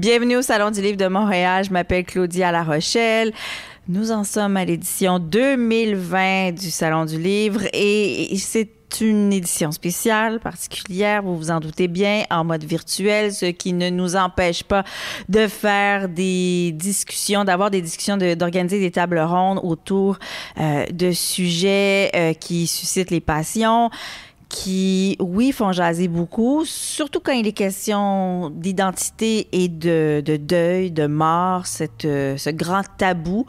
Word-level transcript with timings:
Bienvenue 0.00 0.36
au 0.38 0.42
Salon 0.42 0.70
du 0.70 0.80
Livre 0.80 0.96
de 0.96 1.08
Montréal. 1.08 1.62
Je 1.62 1.70
m'appelle 1.70 2.04
Claudia 2.04 2.50
La 2.50 2.62
Rochelle. 2.62 3.34
Nous 3.86 4.12
en 4.12 4.24
sommes 4.24 4.56
à 4.56 4.64
l'édition 4.64 5.18
2020 5.18 6.52
du 6.52 6.70
Salon 6.70 7.04
du 7.04 7.18
Livre 7.18 7.60
et 7.74 8.34
c'est 8.38 8.70
une 9.02 9.30
édition 9.30 9.72
spéciale, 9.72 10.40
particulière, 10.40 11.22
vous 11.22 11.36
vous 11.36 11.50
en 11.50 11.60
doutez 11.60 11.86
bien, 11.86 12.24
en 12.30 12.44
mode 12.44 12.64
virtuel, 12.64 13.34
ce 13.34 13.44
qui 13.44 13.74
ne 13.74 13.90
nous 13.90 14.16
empêche 14.16 14.62
pas 14.62 14.84
de 15.28 15.46
faire 15.46 16.08
des 16.08 16.72
discussions, 16.72 17.44
d'avoir 17.44 17.70
des 17.70 17.82
discussions, 17.82 18.16
d'organiser 18.16 18.80
des 18.80 18.90
tables 18.90 19.20
rondes 19.20 19.60
autour 19.62 20.18
euh, 20.58 20.86
de 20.86 21.12
sujets 21.12 22.10
euh, 22.14 22.32
qui 22.32 22.66
suscitent 22.66 23.10
les 23.10 23.20
passions 23.20 23.90
qui, 24.50 25.16
oui, 25.20 25.52
font 25.52 25.70
jaser 25.70 26.08
beaucoup, 26.08 26.64
surtout 26.66 27.20
quand 27.20 27.32
il 27.32 27.46
est 27.46 27.52
question 27.52 28.50
d'identité 28.50 29.46
et 29.52 29.68
de, 29.68 30.22
de, 30.26 30.36
deuil, 30.36 30.90
de 30.90 31.06
mort, 31.06 31.66
cette, 31.66 32.04
euh, 32.04 32.36
ce 32.36 32.50
grand 32.50 32.82
tabou. 32.98 33.46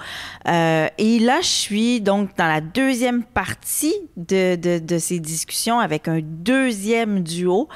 Euh, 0.47 0.87
et 0.99 1.19
là, 1.19 1.39
je 1.41 1.47
suis 1.47 2.01
donc 2.01 2.29
dans 2.37 2.47
la 2.47 2.61
deuxième 2.61 3.23
partie 3.23 3.95
de, 4.15 4.55
de, 4.55 4.77
de 4.77 4.97
ces 4.99 5.19
discussions 5.19 5.79
avec 5.79 6.07
un 6.07 6.19
deuxième 6.21 7.23
duo 7.23 7.67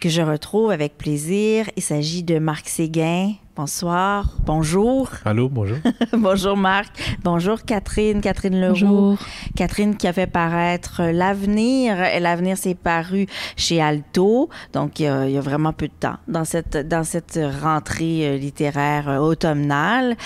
que 0.00 0.08
je 0.08 0.22
retrouve 0.22 0.70
avec 0.70 0.98
plaisir. 0.98 1.66
Il 1.76 1.82
s'agit 1.82 2.22
de 2.22 2.38
Marc 2.38 2.68
Séguin. 2.68 3.32
Bonsoir. 3.56 4.36
Bonjour. 4.44 5.08
Allô, 5.24 5.48
bonjour. 5.48 5.78
bonjour 6.12 6.56
Marc. 6.58 7.16
Bonjour 7.24 7.62
Catherine, 7.62 8.20
Catherine 8.20 8.60
Leroux. 8.60 8.74
Bonjour. 8.74 9.18
Catherine 9.56 9.96
qui 9.96 10.06
a 10.06 10.12
fait 10.12 10.26
paraître 10.26 11.02
L'Avenir. 11.02 11.96
L'Avenir 12.20 12.58
s'est 12.58 12.74
paru 12.74 13.26
chez 13.56 13.80
Alto, 13.80 14.50
donc 14.74 15.00
il 15.00 15.04
y, 15.04 15.06
a, 15.06 15.26
il 15.26 15.32
y, 15.32 15.38
a, 15.38 15.40
vraiment 15.40 15.72
peu 15.72 15.88
de 15.88 15.94
temps 15.98 16.16
dans 16.28 16.44
cette, 16.44 16.76
dans 16.76 17.02
cette 17.02 17.40
rentrée 17.62 18.28
euh, 18.28 18.36
littéraire 18.36 19.08
euh, 19.08 19.18
automnale. 19.18 20.16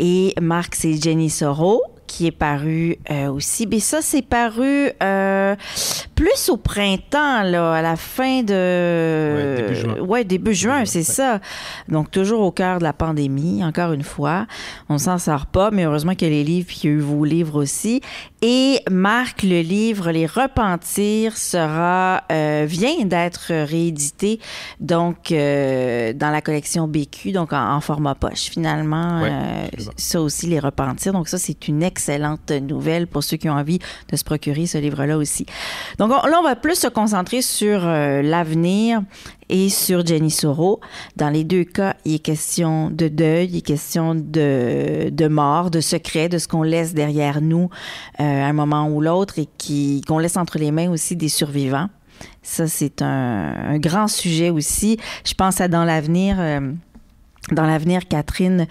Et 0.00 0.34
Marc, 0.40 0.74
c'est 0.74 1.00
Jenny 1.00 1.30
Soro 1.30 1.82
qui 2.10 2.26
est 2.26 2.32
paru 2.32 2.96
euh, 3.10 3.30
aussi. 3.30 3.68
Mais 3.68 3.78
ça, 3.78 4.02
c'est 4.02 4.22
paru 4.22 4.90
euh, 5.00 5.54
plus 6.20 6.50
au 6.50 6.58
printemps, 6.58 7.42
là, 7.44 7.72
à 7.72 7.80
la 7.80 7.96
fin 7.96 8.42
de... 8.42 8.52
Ouais, 8.52 9.56
début 9.56 9.74
juin. 9.74 10.00
Ouais, 10.00 10.24
début 10.24 10.54
juin, 10.54 10.84
c'est 10.84 11.02
ça. 11.02 11.40
Donc, 11.88 12.10
toujours 12.10 12.42
au 12.42 12.50
cœur 12.52 12.78
de 12.78 12.84
la 12.84 12.92
pandémie, 12.92 13.64
encore 13.64 13.94
une 13.94 14.02
fois. 14.02 14.46
On 14.90 14.98
s'en 14.98 15.16
sort 15.16 15.46
pas, 15.46 15.70
mais 15.70 15.84
heureusement 15.84 16.14
qu'il 16.14 16.28
y 16.28 16.30
a 16.30 16.34
les 16.34 16.44
livres, 16.44 16.66
puis 16.66 16.80
il 16.82 16.90
y 16.90 16.92
a 16.92 16.96
eu 16.96 17.00
vos 17.00 17.24
livres 17.24 17.58
aussi. 17.58 18.02
Et 18.42 18.80
Marc, 18.90 19.42
le 19.42 19.60
livre 19.60 20.10
Les 20.12 20.24
Repentirs 20.24 21.36
sera 21.36 22.24
euh, 22.32 22.64
vient 22.66 23.04
d'être 23.04 23.52
réédité 23.64 24.40
donc 24.78 25.30
euh, 25.30 26.14
dans 26.14 26.30
la 26.30 26.40
collection 26.40 26.88
BQ 26.88 27.32
donc 27.32 27.52
en, 27.52 27.74
en 27.74 27.80
format 27.82 28.14
poche 28.14 28.48
finalement 28.50 29.20
Ouais, 29.20 29.30
euh, 29.30 29.66
ça 29.96 30.22
aussi 30.22 30.46
Les 30.46 30.58
Repentirs 30.58 31.12
donc 31.12 31.28
ça 31.28 31.36
c'est 31.36 31.68
une 31.68 31.82
excellente 31.82 32.50
nouvelle 32.50 33.06
pour 33.06 33.22
ceux 33.22 33.36
qui 33.36 33.50
ont 33.50 33.54
envie 33.54 33.78
de 34.10 34.16
se 34.16 34.24
procurer 34.24 34.66
ce 34.66 34.78
livre 34.78 35.04
là 35.04 35.18
aussi. 35.18 35.44
Donc 35.98 36.09
on- 36.10 36.26
là 36.26 36.38
on 36.40 36.42
va 36.42 36.56
plus 36.56 36.74
se 36.76 36.88
concentrer 36.88 37.42
sur 37.42 37.86
euh, 37.86 38.22
l'avenir 38.22 39.02
et 39.48 39.68
sur 39.68 40.04
Jenny 40.06 40.30
Soro. 40.30 40.80
Dans 41.16 41.28
les 41.30 41.44
deux 41.44 41.64
cas, 41.64 41.94
il 42.04 42.14
est 42.14 42.18
question 42.18 42.90
de 42.90 43.08
deuil, 43.08 43.48
il 43.50 43.56
est 43.58 43.60
question 43.62 44.14
de, 44.14 45.10
de 45.10 45.28
mort, 45.28 45.70
de 45.70 45.80
secret, 45.80 46.28
de 46.28 46.38
ce 46.38 46.46
qu'on 46.48 46.62
laisse 46.62 46.94
derrière 46.94 47.40
nous 47.40 47.68
euh, 48.20 48.22
à 48.22 48.46
un 48.46 48.52
moment 48.52 48.88
ou 48.88 49.00
l'autre 49.00 49.38
et 49.38 49.48
qui 49.58 50.02
qu'on 50.06 50.18
laisse 50.18 50.36
entre 50.36 50.58
les 50.58 50.70
mains 50.70 50.90
aussi 50.90 51.16
des 51.16 51.28
survivants. 51.28 51.88
Ça, 52.42 52.66
c'est 52.68 53.02
un, 53.02 53.54
un 53.74 53.78
grand 53.78 54.06
sujet 54.08 54.50
aussi. 54.50 54.98
Je 55.24 55.34
pense 55.34 55.60
à 55.60 55.68
dans 55.68 55.84
l'avenir. 55.84 56.36
euh, 56.38 56.72
dans 57.50 57.66
l'avenir, 57.66 58.06
Catherine, 58.06 58.66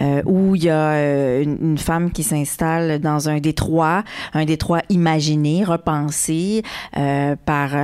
euh, 0.00 0.22
où 0.24 0.56
il 0.56 0.64
y 0.64 0.70
a 0.70 0.92
euh, 0.92 1.42
une, 1.42 1.78
femme 1.78 2.10
qui 2.10 2.22
s'installe 2.22 2.98
dans 2.98 3.28
un 3.28 3.38
détroit, 3.38 4.02
un 4.32 4.44
détroit 4.44 4.80
imaginé, 4.88 5.62
repensé 5.64 6.62
euh, 6.96 7.36
par 7.44 7.74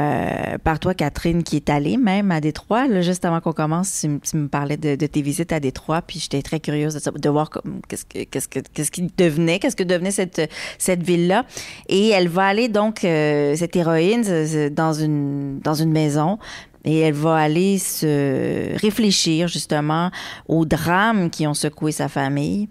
par 0.62 0.78
toi, 0.78 0.94
Catherine, 0.94 1.42
qui 1.42 1.56
est 1.56 1.70
allée 1.70 1.96
même 1.96 2.30
à 2.30 2.40
Détroit. 2.40 3.00
Juste 3.00 3.24
avant 3.24 3.40
qu'on 3.40 3.52
commence, 3.52 4.06
tu, 4.22 4.36
me 4.36 4.48
parlais 4.48 4.76
de, 4.76 4.94
tes 4.94 5.22
visites 5.22 5.52
à 5.52 5.60
Détroit, 5.60 6.02
puis 6.02 6.18
j'étais 6.18 6.42
très 6.42 6.60
curieuse 6.60 6.94
de, 6.94 7.18
de 7.18 7.28
voir 7.28 7.50
qu'est-ce 7.88 8.04
que 8.04 8.24
qu'est-ce 8.24 8.48
que 8.48 8.60
qu'est-ce 8.60 8.90
qui 8.90 9.10
devenait, 9.16 9.58
qu'est-ce 9.58 9.76
que 9.76 9.82
devenait 9.84 10.10
cette 10.10 10.50
cette 10.78 11.02
ville-là. 11.02 11.44
Et 11.88 12.08
elle 12.08 12.28
va 12.28 12.46
aller 12.46 12.68
donc 12.68 13.00
cette 13.00 13.76
héroïne 13.76 14.24
dans 14.72 14.92
une 14.92 15.60
dans 15.60 15.74
une 15.74 15.92
maison 15.92 16.38
et 16.84 17.00
elle 17.00 17.14
va 17.14 17.36
aller 17.36 17.78
se 17.78 18.76
réfléchir 18.78 19.48
justement 19.48 20.10
aux 20.48 20.64
drames 20.64 21.30
qui 21.30 21.46
ont 21.46 21.54
secoué 21.54 21.92
sa 21.92 22.08
famille. 22.08 22.68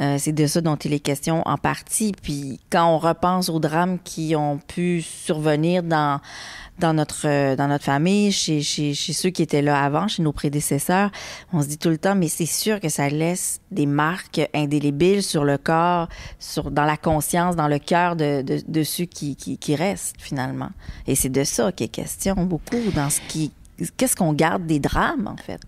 Euh, 0.00 0.16
c'est 0.18 0.32
de 0.32 0.46
ça 0.46 0.60
dont 0.60 0.76
il 0.76 0.92
est 0.92 1.00
question 1.00 1.42
en 1.44 1.56
partie. 1.56 2.12
Puis 2.22 2.60
quand 2.70 2.86
on 2.94 2.98
repense 2.98 3.48
aux 3.48 3.58
drames 3.58 3.98
qui 4.04 4.36
ont 4.36 4.58
pu 4.58 5.02
survenir 5.02 5.82
dans 5.82 6.20
dans 6.78 6.94
notre 6.94 7.26
euh, 7.26 7.56
dans 7.56 7.68
notre 7.68 7.84
famille, 7.84 8.32
chez, 8.32 8.60
chez 8.62 8.94
chez 8.94 9.12
ceux 9.12 9.30
qui 9.30 9.42
étaient 9.42 9.62
là 9.62 9.82
avant, 9.82 10.08
chez 10.08 10.22
nos 10.22 10.32
prédécesseurs, 10.32 11.10
on 11.52 11.62
se 11.62 11.68
dit 11.68 11.78
tout 11.78 11.88
le 11.88 11.98
temps, 11.98 12.14
mais 12.14 12.28
c'est 12.28 12.46
sûr 12.46 12.80
que 12.80 12.88
ça 12.88 13.08
laisse 13.08 13.60
des 13.70 13.86
marques 13.86 14.40
indélébiles 14.54 15.22
sur 15.22 15.44
le 15.44 15.58
corps, 15.58 16.08
sur 16.38 16.70
dans 16.70 16.84
la 16.84 16.96
conscience, 16.96 17.56
dans 17.56 17.68
le 17.68 17.78
cœur 17.78 18.16
de, 18.16 18.42
de, 18.42 18.60
de 18.66 18.82
ceux 18.82 19.04
qui, 19.04 19.36
qui 19.36 19.58
qui 19.58 19.76
restent 19.76 20.16
finalement. 20.18 20.70
Et 21.06 21.14
c'est 21.14 21.28
de 21.28 21.44
ça 21.44 21.72
qu'il 21.72 21.86
est 21.86 21.88
question 21.88 22.34
beaucoup 22.44 22.90
dans 22.94 23.10
ce 23.10 23.20
qui 23.28 23.52
qu'est-ce 23.96 24.16
qu'on 24.16 24.32
garde 24.32 24.66
des 24.66 24.80
drames 24.80 25.28
en 25.28 25.36
fait? 25.36 25.60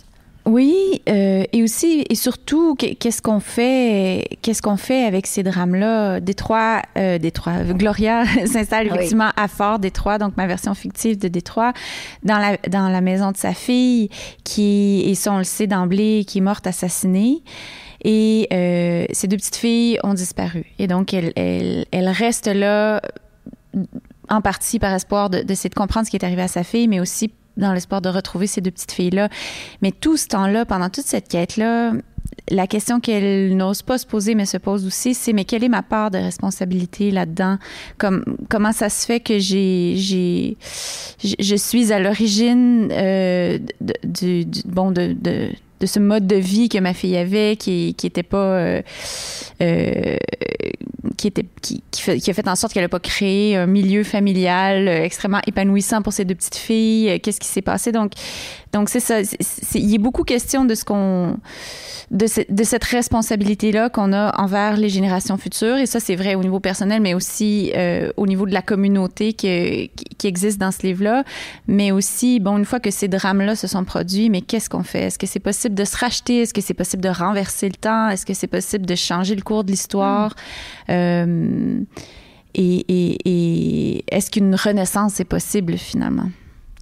Oui, 0.51 1.01
euh, 1.09 1.45
et 1.53 1.63
aussi 1.63 2.05
et 2.11 2.15
surtout, 2.15 2.75
qu'est- 2.75 2.95
qu'est-ce 2.97 3.23
qu'on 3.23 3.39
fait, 3.41 4.27
qu'est-ce 4.43 4.63
qu'on 4.63 4.77
fait 4.77 5.05
avec 5.05 5.27
ces 5.27 5.43
drames-là? 5.43 6.19
Détroit, 6.21 6.83
euh, 6.99 7.19
Détroit, 7.19 7.63
Gloria 7.73 8.25
s'installe 8.47 8.87
Oui. 8.89 8.95
effectivement 8.95 9.31
à 9.37 9.47
Fort 9.49 9.79
Détroit, 9.79 10.19
donc 10.19 10.37
ma 10.37 10.47
version 10.47 10.75
fictive 10.75 11.19
de 11.19 11.29
Détroit, 11.29 11.73
dans 12.25 12.39
la 12.39 12.57
dans 12.69 12.89
la 12.89 13.01
maison 13.01 13.31
de 13.31 13.37
sa 13.37 13.55
fille, 13.55 14.09
qui 14.43 15.03
et 15.07 15.15
ça 15.15 15.33
on 15.33 15.39
le 15.39 15.45
sait 15.45 15.67
d'emblée, 15.69 16.25
qui 16.27 16.39
est 16.39 16.43
morte 16.43 16.67
assassinée. 16.67 17.43
Et 18.03 18.49
euh, 18.53 19.05
ces 19.13 19.29
deux 19.29 19.37
petites 19.37 19.57
filles 19.57 19.99
ont 20.03 20.15
disparu. 20.15 20.65
Et 20.79 20.87
donc, 20.87 21.13
elles, 21.13 21.33
elles, 21.37 21.85
elles 21.93 22.09
restent 22.09 22.49
là 22.53 23.03
en 24.31 24.41
partie 24.41 24.79
par 24.79 24.95
espoir 24.95 25.29
de- 25.29 25.43
d'essayer 25.43 25.69
de 25.69 25.75
comprendre 25.75 26.07
ce 26.07 26.11
qui 26.11 26.17
est 26.17 26.25
arrivé 26.25 26.41
à 26.43 26.49
sa 26.49 26.65
fille, 26.65 26.89
mais 26.89 26.99
aussi 26.99 27.31
dans 27.61 27.73
l'espoir 27.73 28.01
de 28.01 28.09
retrouver 28.09 28.47
ces 28.47 28.61
deux 28.61 28.71
petites 28.71 28.93
filles-là. 28.93 29.29
Mais 29.83 29.93
tout 29.93 30.17
ce 30.17 30.27
temps-là, 30.29 30.65
pendant 30.65 30.91
toute 30.91 31.07
cette 31.07 31.29
quête-là, 31.29 31.93
la 32.49 32.67
question 32.67 33.01
qu'elle 33.01 33.57
n'ose 33.57 33.83
pas 33.83 33.99
se 33.99 34.07
poser, 34.07 34.35
mais 34.35 34.47
se 34.47 34.57
pose 34.57 34.87
aussi, 34.87 35.15
c'est 35.15 35.33
mais 35.33 35.45
quelle 35.45 35.65
est 35.65 35.69
ma 35.69 35.83
part 35.83 36.11
de 36.11 36.19
responsabilité 36.19 37.11
là-dedans? 37.11 37.59
Comme, 37.99 38.25
Comment 38.49 38.73
ça 38.73 38.89
se 38.89 39.07
fait 39.07 39.21
que 39.21 39.39
j'ai, 39.39 39.97
je 39.97 41.57
suis 41.57 41.93
à 41.93 42.01
l'origine 42.01 42.89
euh, 42.93 43.59
du, 44.05 44.47
bon 44.67 44.91
de 44.91 45.15
de 45.81 45.87
ce 45.87 45.99
mode 45.99 46.27
de 46.27 46.37
vie 46.37 46.69
que 46.69 46.79
ma 46.79 46.95
fille 46.95 47.17
avait, 47.17 47.57
qui 47.57 47.95
était 48.03 48.23
pas 48.23 48.37
euh, 48.37 48.83
euh, 49.63 50.17
qui 51.17 51.27
était 51.27 51.47
qui, 51.63 51.83
a 52.31 52.35
fait 52.35 52.49
en 52.49 52.57
sorte 52.57 52.73
qu'elle 52.73 52.83
n'a 52.83 52.89
pas 52.89 53.01
créé 53.01 53.57
un 53.57 53.67
milieu 53.67 54.05
familial 54.05 54.89
euh, 54.89 55.03
extrêmement 55.03 55.41
épanouissant 55.47 56.03
pour 56.03 56.13
ses 56.13 56.25
deux 56.25 56.35
petites 56.35 56.57
filles. 56.57 57.21
Qu'est-ce 57.21 57.41
qui 57.41 57.49
s'est 57.49 57.63
passé? 57.63 57.93
Donc 57.93 58.13
donc 58.73 58.89
c'est 58.89 59.01
ça. 59.01 59.21
il 59.75 59.91
y 59.91 59.95
a 59.97 59.99
beaucoup 59.99 60.23
question 60.25 60.65
de 60.65 60.75
ce 60.75 60.85
qu'on 60.85 61.37
de, 62.13 62.27
ce- 62.27 62.41
de 62.53 62.65
cette 62.65 62.83
responsabilité 62.85 63.71
là 63.73 63.89
qu'on 63.89 64.13
a 64.13 64.33
envers 64.41 64.77
les 64.77 64.89
générations 64.89 65.37
futures 65.39 65.77
et 65.77 65.87
ça 65.87 66.01
c'est 66.01 66.17
vrai 66.17 66.35
au 66.35 66.43
niveau 66.43 66.59
personnel 66.61 67.01
mais 67.01 67.15
aussi 67.15 67.73
euh, 67.77 68.11
au 68.17 68.27
niveau 68.27 68.47
de 68.47 68.53
la 68.53 68.63
communauté 68.63 69.33
que- 69.33 69.87
qui, 69.87 70.05
qui 70.19 70.27
existe 70.27 70.59
dans 70.61 70.73
ce 70.73 70.83
livre 70.87 71.05
là 71.05 71.25
mais 71.69 71.93
aussi 71.93 72.41
bon 72.41 72.59
une 72.59 72.65
fois 72.65 72.81
que 72.81 72.91
ces 72.91 73.07
drames 73.09 73.43
là 73.43 73.55
se 73.55 73.67
sont 73.69 73.85
produits 73.85 74.29
mais 74.31 74.41
qu'est-ce 74.41 74.69
qu'on 74.69 74.83
fait? 74.83 75.03
Est-ce 75.03 75.19
que 75.19 75.27
c'est 75.27 75.39
possible 75.41 75.75
de 75.75 75.85
se 75.85 75.97
racheter? 75.97 76.43
Est-ce 76.43 76.53
que 76.55 76.61
c'est 76.61 76.75
possible 76.75 77.03
de 77.03 77.09
renverser 77.11 77.69
le 77.69 77.75
temps? 77.77 78.09
Est-ce 78.09 78.27
que 78.27 78.35
c'est 78.35 78.47
possible 78.49 78.87
de 78.87 78.95
changer 78.97 79.35
le 79.37 79.43
cours 79.43 79.63
de 79.65 79.71
l'histoire? 79.71 80.35
Euh, 80.89 81.81
et, 82.55 82.85
et 82.89 84.05
est-ce 84.15 84.31
qu'une 84.31 84.55
renaissance 84.55 85.21
est 85.21 85.25
possible 85.25 85.77
finalement? 85.79 86.31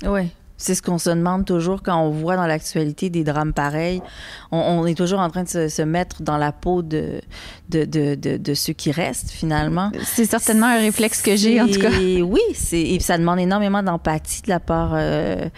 Oui. 0.06 0.28
C'est 0.58 0.74
ce 0.74 0.82
qu'on 0.82 0.98
se 0.98 1.10
demande 1.10 1.44
toujours 1.44 1.82
quand 1.82 2.00
on 2.02 2.10
voit 2.10 2.36
dans 2.36 2.46
l'actualité 2.46 3.10
des 3.10 3.22
drames 3.22 3.52
pareils. 3.52 4.02
On, 4.50 4.84
est 4.86 4.96
toujours 4.96 5.20
en 5.20 5.30
train 5.30 5.44
de 5.44 5.68
se, 5.68 5.82
mettre 5.82 6.22
dans 6.22 6.36
la 6.36 6.50
peau 6.50 6.82
de, 6.82 7.20
de, 7.68 7.84
de, 7.84 8.14
de, 8.16 8.54
ceux 8.54 8.72
qui 8.72 8.90
restent, 8.90 9.30
finalement. 9.30 9.92
C'est 10.02 10.24
certainement 10.24 10.66
un 10.66 10.78
réflexe 10.78 11.22
que 11.22 11.36
j'ai, 11.36 11.60
en 11.60 11.68
tout 11.68 11.80
cas. 11.80 11.90
Oui, 11.90 12.40
et 12.72 12.98
ça 12.98 13.18
demande 13.18 13.38
énormément 13.38 13.82
d'empathie 13.82 14.42
de 14.42 14.48
la 14.48 14.58
part 14.58 14.92
euh, 14.94 15.48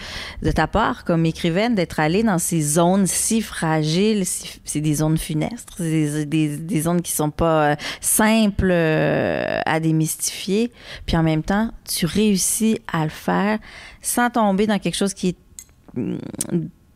de 0.42 0.50
ta 0.50 0.66
part, 0.66 1.04
comme 1.04 1.24
écrivaine, 1.24 1.74
d'être 1.74 1.98
allée 1.98 2.22
dans 2.22 2.38
ces 2.38 2.60
zones 2.60 3.06
si 3.06 3.40
fragiles. 3.40 4.24
c'est 4.64 4.80
des 4.80 4.94
zones 4.96 5.16
funestres, 5.16 5.76
des, 5.78 6.26
des, 6.26 6.56
des, 6.56 6.80
zones 6.82 7.00
qui 7.00 7.12
sont 7.12 7.30
pas 7.30 7.70
euh, 7.70 7.76
simples 8.00 8.70
euh, 8.70 9.60
à 9.64 9.80
démystifier. 9.80 10.70
Puis 11.06 11.16
en 11.16 11.22
même 11.22 11.42
temps, 11.42 11.70
tu 11.88 12.06
réussis 12.06 12.80
à 12.92 13.04
le 13.04 13.10
faire 13.10 13.58
sans 14.00 14.30
tomber 14.30 14.66
dans 14.66 14.78
quelque 14.78 14.96
chose 14.96 15.14
qui 15.14 15.28
est 15.28 15.36
mm, 15.94 16.16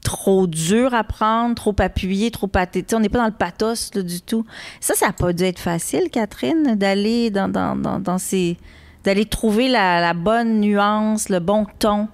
trop 0.04 0.46
dur 0.46 0.94
à 0.94 1.02
prendre, 1.02 1.54
trop 1.54 1.74
appuyé, 1.78 2.30
trop 2.30 2.46
pathétique. 2.46 2.96
On 2.96 3.00
n'est 3.00 3.08
pas 3.08 3.18
dans 3.18 3.26
le 3.26 3.32
pathos 3.32 3.90
du 3.90 4.20
tout. 4.20 4.46
Ça, 4.80 4.94
ça 4.94 5.06
n'a 5.06 5.12
pas 5.12 5.32
dû 5.32 5.42
être 5.42 5.58
facile, 5.58 6.10
Catherine, 6.10 6.76
d'aller 6.76 7.30
dans, 7.30 8.18
ces... 8.18 8.56
d'aller 9.02 9.24
trouver 9.24 9.68
la, 9.68 10.14
bonne 10.14 10.60
nuance, 10.60 11.30
le 11.30 11.40
bon 11.40 11.66
ton. 11.78 12.08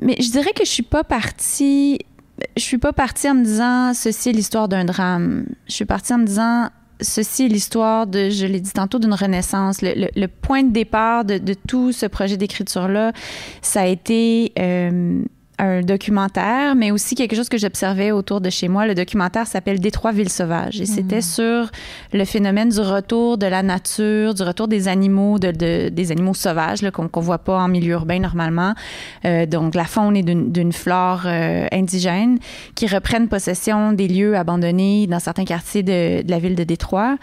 Mais 0.00 0.16
je 0.20 0.30
dirais 0.30 0.52
que 0.54 0.64
je 0.64 0.70
suis 0.70 0.82
pas 0.82 1.04
partie... 1.04 1.98
Je 2.56 2.62
suis 2.62 2.78
pas 2.78 2.92
partie 2.92 3.28
en 3.30 3.34
me 3.34 3.44
disant 3.44 3.94
ceci 3.94 4.30
est 4.30 4.32
l'histoire 4.32 4.68
d'un 4.68 4.84
drame. 4.84 5.46
Je 5.68 5.74
suis 5.74 5.84
partie 5.84 6.12
en 6.12 6.18
me 6.18 6.24
disant 6.24 6.70
ceci 7.02 7.44
est 7.44 7.48
l'histoire 7.48 8.06
de, 8.06 8.30
je 8.30 8.46
l'ai 8.46 8.60
dit 8.60 8.72
tantôt, 8.72 8.98
d'une 8.98 9.14
renaissance. 9.14 9.78
Le, 9.82 10.26
point 10.26 10.62
de 10.62 10.72
départ 10.72 11.24
de, 11.24 11.54
tout 11.66 11.92
ce 11.92 12.06
projet 12.06 12.36
d'écriture-là, 12.36 13.12
ça 13.60 13.82
a 13.82 13.86
été 13.86 14.52
euh, 14.58 15.22
un 15.62 15.80
documentaire, 15.82 16.74
mais 16.74 16.90
aussi 16.90 17.14
quelque 17.14 17.36
chose 17.36 17.48
que 17.48 17.56
j'observais 17.56 18.10
autour 18.10 18.40
de 18.40 18.50
chez 18.50 18.66
moi. 18.66 18.84
Le 18.84 18.96
documentaire 18.96 19.46
s'appelle 19.46 19.78
Détroit 19.78 20.10
ville 20.10 20.28
sauvage 20.28 20.80
et 20.80 20.86
c'était 20.86 21.18
mm. 21.18 21.22
sur 21.22 21.70
le 22.12 22.24
phénomène 22.24 22.70
du 22.70 22.80
retour 22.80 23.38
de 23.38 23.46
la 23.46 23.62
nature, 23.62 24.34
du 24.34 24.42
retour 24.42 24.66
des 24.66 24.88
animaux, 24.88 25.38
de, 25.38 25.88
des 25.88 26.12
animaux 26.12 26.34
sauvages 26.34 26.80
qu'on 26.90 27.04
ne 27.04 27.24
voit 27.24 27.38
pas 27.38 27.60
en 27.60 27.68
milieu 27.68 27.92
urbain 27.92 28.18
normalement. 28.18 28.74
Euh, 29.24 29.46
donc 29.46 29.76
la 29.76 29.84
faune 29.84 30.16
et 30.16 30.22
d'une 30.24 30.72
flore 30.72 31.22
euh, 31.26 31.66
indigène 31.70 32.38
qui 32.74 32.88
reprennent 32.88 33.28
possession 33.28 33.92
des 33.92 34.08
lieux 34.08 34.36
abandonnés 34.36 35.06
dans 35.06 35.20
certains 35.20 35.44
quartiers 35.44 35.84
de, 35.84 36.28
la 36.28 36.40
ville 36.40 36.56
de 36.56 36.64
Détroit. 36.64 37.18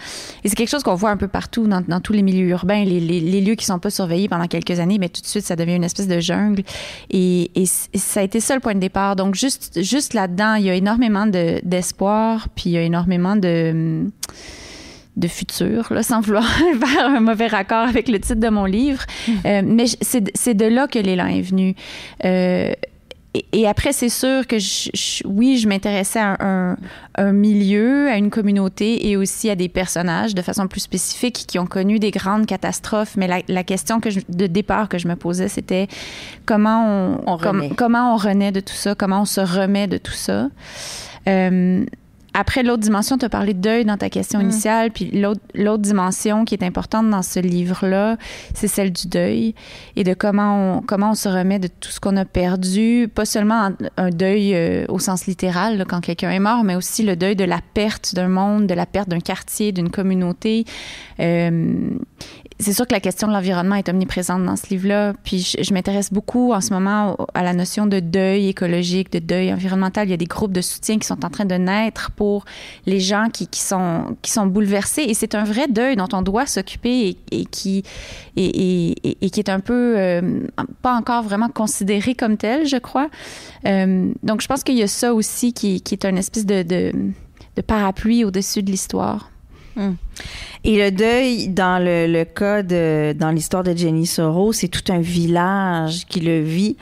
Et 0.46 0.50
c'est 0.50 0.56
quelque 0.56 0.70
chose 0.70 0.84
qu'on 0.84 0.96
voit 0.96 1.10
un 1.10 1.18
peu 1.18 1.28
partout 1.28 1.68
dans, 1.68 1.82
dans 1.82 2.00
tous 2.00 2.14
les 2.14 2.22
milieux 2.22 2.48
urbains, 2.48 2.86
les, 2.86 3.02
les, 3.02 3.42
lieux 3.42 3.56
qui 3.56 3.66
sont 3.66 3.80
pas 3.80 3.90
surveillés 3.90 4.30
pendant 4.30 4.48
quelques 4.48 4.80
années, 4.80 4.98
mais 4.98 5.10
tout 5.10 5.22
de 5.22 5.28
suite 5.28 5.44
ça 5.44 5.58
devient 5.58 5.76
une 5.76 5.84
espèce 5.84 6.08
de 6.08 6.22
jungle. 6.22 6.64
Et, 7.10 7.52
et 7.56 7.66
ça 7.66 8.22
a 8.22 8.24
été 8.30 8.40
ça 8.40 8.54
le 8.54 8.62
point 8.62 8.76
de 8.76 8.80
départ. 8.80 9.16
Donc, 9.16 9.36
juste, 9.36 9.82
juste 9.82 10.14
là-dedans, 10.14 10.56
il 10.56 10.66
y 10.66 10.70
a 10.70 10.76
énormément 10.76 11.26
d'espoir, 11.28 12.48
puis 12.56 12.66
il 12.68 12.72
y 12.74 12.78
a 12.78 12.82
énormément 12.82 13.36
de 13.36 14.06
de 15.18 15.28
futur, 15.28 15.92
là, 15.92 16.02
sans 16.02 16.22
vouloir 16.22 16.48
faire 16.86 17.06
un 17.08 17.20
mauvais 17.20 17.48
raccord 17.48 17.88
avec 17.88 18.08
le 18.08 18.20
titre 18.20 18.40
de 18.40 18.48
mon 18.48 18.64
livre. 18.66 19.04
Mm. 19.28 19.32
Euh, 19.46 19.62
mais 19.66 19.86
c'est 20.02 20.54
de 20.54 20.66
là 20.66 20.88
que 20.88 20.98
l'élan 20.98 21.28
est 21.28 21.42
venu. 21.42 21.76
Euh, 22.24 22.72
et, 23.36 23.68
après, 23.68 23.94
c'est 23.94 24.10
sûr 24.10 24.48
que 24.48 24.56
oui, 25.28 25.60
je 25.60 25.68
m'intéressais 25.68 26.20
à 26.20 26.76
un, 27.16 27.32
milieu, 27.32 28.08
à 28.10 28.18
une 28.18 28.32
communauté 28.32 29.08
et 29.08 29.18
aussi 29.18 29.52
à 29.52 29.56
des 29.56 29.70
personnages 29.70 30.34
de 30.34 30.42
façon 30.42 30.68
plus 30.68 30.80
spécifique 30.80 31.46
qui 31.48 31.60
ont 31.60 31.68
connu 31.68 32.00
des 32.00 32.10
grandes 32.10 32.48
catastrophes. 32.48 33.16
Mais 33.18 33.44
la, 33.48 33.64
question 33.64 34.00
que 34.00 34.10
de 34.30 34.48
départ 34.48 34.90
que 34.90 34.98
je 34.98 35.08
me 35.08 35.16
posais, 35.16 35.48
c'était 35.48 35.88
comment 36.48 37.22
on, 37.28 37.38
comment 37.78 38.16
on 38.16 38.18
renaît 38.18 38.52
de 38.52 38.62
tout 38.62 38.74
ça, 38.74 38.96
comment 38.96 39.22
on 39.22 39.26
se 39.26 39.42
remet 39.42 39.86
de 39.86 40.00
tout 40.00 40.12
ça? 40.12 40.48
Euh, 41.28 41.86
après, 42.34 42.64
l'autre 42.64 42.82
dimension, 42.82 43.18
tu 43.18 43.26
as 43.26 43.30
parlé 43.30 43.54
de 43.54 43.60
deuil 43.60 43.86
dans 43.86 43.98
ta 43.98 44.10
question 44.10 44.40
mm. 44.40 44.44
initiale, 44.44 44.92
puis 44.92 45.12
l'autre 45.12 45.82
dimension 45.82 46.46
qui 46.46 46.56
est 46.56 46.64
importante 46.64 47.10
dans 47.10 47.22
ce 47.22 47.40
livre-là, 47.40 48.18
c'est 48.54 48.68
celle 48.68 48.92
du 48.92 49.08
deuil 49.08 49.56
et 49.96 50.04
de 50.04 50.14
comment 50.14 50.78
on, 50.78 50.82
comment 50.82 51.12
on 51.12 51.16
se 51.16 51.30
remet 51.30 51.60
de 51.60 51.68
tout 51.68 51.90
ce 51.90 52.00
qu'on 52.00 52.18
a 52.18 52.26
perdu, 52.26 53.10
pas 53.14 53.26
seulement 53.26 53.72
un 53.98 54.10
deuil 54.10 54.54
euh, 54.54 54.86
au 54.90 55.00
sens 55.00 55.26
littéral, 55.26 55.84
quand 55.88 56.02
quelqu'un 56.02 56.32
est 56.32 56.40
mort, 56.40 56.64
mais 56.64 56.76
aussi 56.76 57.04
le 57.04 57.16
deuil 57.16 57.36
de 57.36 57.46
la 57.46 57.60
perte 57.74 58.14
d'un 58.16 58.30
monde, 58.30 58.68
de 58.68 58.74
la 58.74 58.86
perte 58.86 59.10
d'un 59.10 59.20
quartier, 59.20 59.72
d'une 59.72 59.90
communauté. 59.90 60.66
Euh, 61.20 61.92
c'est 62.62 62.74
sûr 62.74 62.86
que 62.86 62.92
la 62.92 63.00
question 63.00 63.30
de 63.30 63.34
l'environnement 63.34 63.76
est 63.76 63.88
omniprésente 63.88 64.44
dans 64.44 64.58
ce 64.58 64.68
livre-là. 64.70 65.14
Puis 65.24 65.56
je, 65.58 65.74
m'intéresse 65.74 66.12
beaucoup 66.12 66.52
en 66.52 66.60
ce 66.60 66.74
moment 66.74 67.16
à 67.34 67.42
la 67.42 67.54
notion 67.54 67.88
de 67.88 68.02
deuil 68.02 68.50
écologique, 68.50 69.14
de 69.14 69.20
deuil 69.20 69.54
environnemental. 69.54 70.08
Il 70.08 70.12
y 70.12 70.14
a 70.14 70.18
des 70.18 70.26
groupes 70.26 70.52
de 70.52 70.60
soutien 70.60 71.00
qui 71.00 71.08
sont 71.08 71.24
en 71.24 71.30
train 71.30 71.46
de 71.46 71.56
naître 71.56 72.12
pour 72.12 72.44
les 72.86 73.00
gens 73.00 73.28
qui, 73.32 73.48
sont, 73.54 74.18
qui 74.22 74.32
sont 74.32 74.46
bouleversés. 74.46 75.04
Et 75.04 75.14
c'est 75.14 75.36
un 75.36 75.46
vrai 75.46 75.68
deuil 75.70 75.96
dont 75.96 76.10
on 76.12 76.22
doit 76.22 76.46
s'occuper 76.46 77.16
et, 77.32 77.46
qui, 77.46 77.84
est 78.36 79.50
un 79.50 79.60
peu 79.62 79.94
euh, 79.98 80.42
pas 80.82 80.96
encore 80.96 81.24
vraiment 81.24 81.50
considéré 81.50 82.14
comme 82.14 82.36
tel, 82.36 82.68
je 82.68 82.78
crois. 82.78 83.10
Euh, 83.68 84.12
donc 84.22 84.42
je 84.42 84.48
pense 84.48 84.66
qu'il 84.66 84.76
y 84.76 84.84
a 84.84 84.88
ça 84.88 85.14
aussi 85.14 85.54
qui, 85.54 85.82
est 85.92 86.04
un 86.04 86.18
espèce 86.18 86.46
de 86.46 86.92
parapluie 87.66 88.26
au-dessus 88.26 88.64
de 88.64 88.70
l'histoire. 88.70 89.30
Hmm. 89.80 89.94
Et 90.66 90.78
le 90.78 90.92
deuil, 90.92 91.48
dans 91.48 91.82
le, 91.82 92.24
cas 92.26 92.64
de, 92.64 93.16
dans 93.18 93.32
l'histoire 93.32 93.64
de 93.64 93.74
Jenny 93.74 94.06
Soro, 94.06 94.52
c'est 94.52 94.68
tout 94.68 94.92
un 94.92 95.00
village 95.00 96.06
qui 96.06 96.20
le 96.20 96.42
vit 96.42 96.76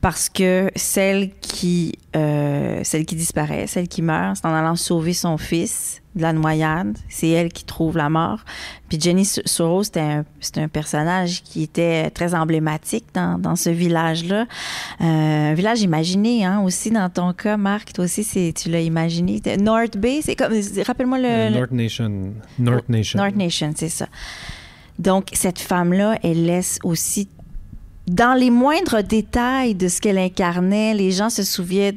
parce 0.00 0.28
que 0.28 0.70
celle 0.76 1.30
qui, 1.40 1.98
euh, 2.14 2.80
celle 2.84 3.04
qui 3.06 3.16
disparaît, 3.16 3.66
celle 3.66 3.88
qui 3.88 4.02
meurt, 4.02 4.36
c'est 4.36 4.46
en 4.46 4.54
allant 4.54 4.76
sauver 4.76 5.14
son 5.14 5.36
fils 5.36 6.00
de 6.14 6.22
la 6.22 6.32
noyade. 6.32 6.96
C'est 7.08 7.28
elle 7.28 7.52
qui 7.52 7.64
trouve 7.64 7.96
la 7.96 8.08
mort. 8.08 8.40
Puis 8.88 9.00
Jenny 9.00 9.24
Soro, 9.24 9.82
c'était 9.82 10.00
un, 10.00 10.24
un, 10.56 10.68
personnage 10.68 11.42
qui 11.42 11.62
était 11.62 12.10
très 12.10 12.34
emblématique 12.34 13.06
dans, 13.14 13.38
dans 13.38 13.56
ce 13.56 13.70
village-là. 13.70 14.46
Euh, 15.00 15.04
un 15.50 15.54
village 15.54 15.82
imaginé, 15.82 16.44
hein, 16.44 16.60
aussi 16.60 16.90
dans 16.90 17.08
ton 17.10 17.32
cas, 17.32 17.56
Marc. 17.56 17.92
Toi 17.92 18.04
aussi, 18.04 18.52
tu 18.54 18.70
l'as 18.70 18.80
imaginé. 18.80 19.40
North 19.58 19.96
Bay, 19.96 20.20
c'est 20.22 20.36
comme... 20.36 20.52
Rappelle-moi 20.86 21.18
le... 21.18 21.28
Euh, 21.28 21.50
North 21.50 21.72
Nation. 21.72 22.34
North 22.58 22.88
Nation. 22.88 23.18
North 23.18 23.36
Nation, 23.36 23.72
c'est 23.74 23.88
ça. 23.88 24.06
Donc, 24.98 25.28
cette 25.32 25.58
femme-là, 25.58 26.18
elle 26.22 26.46
laisse 26.46 26.78
aussi 26.84 27.28
dans 28.06 28.38
les 28.38 28.50
moindres 28.50 29.02
détails 29.02 29.74
de 29.74 29.88
ce 29.88 30.00
qu'elle 30.00 30.18
incarnait, 30.18 30.94
les 30.94 31.10
gens 31.10 31.30
se 31.30 31.42
souviennent 31.42 31.96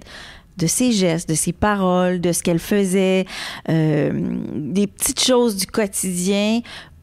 de 0.57 0.67
ses 0.67 0.91
gestes, 0.91 1.29
de 1.29 1.35
ses 1.35 1.53
paroles, 1.53 2.19
de 2.19 2.31
ce 2.31 2.43
qu'elle 2.43 2.59
faisait, 2.59 3.25
euh, 3.69 4.11
des 4.55 4.87
petites 4.87 5.23
choses 5.23 5.55
du 5.55 5.67
quotidien 5.67 6.61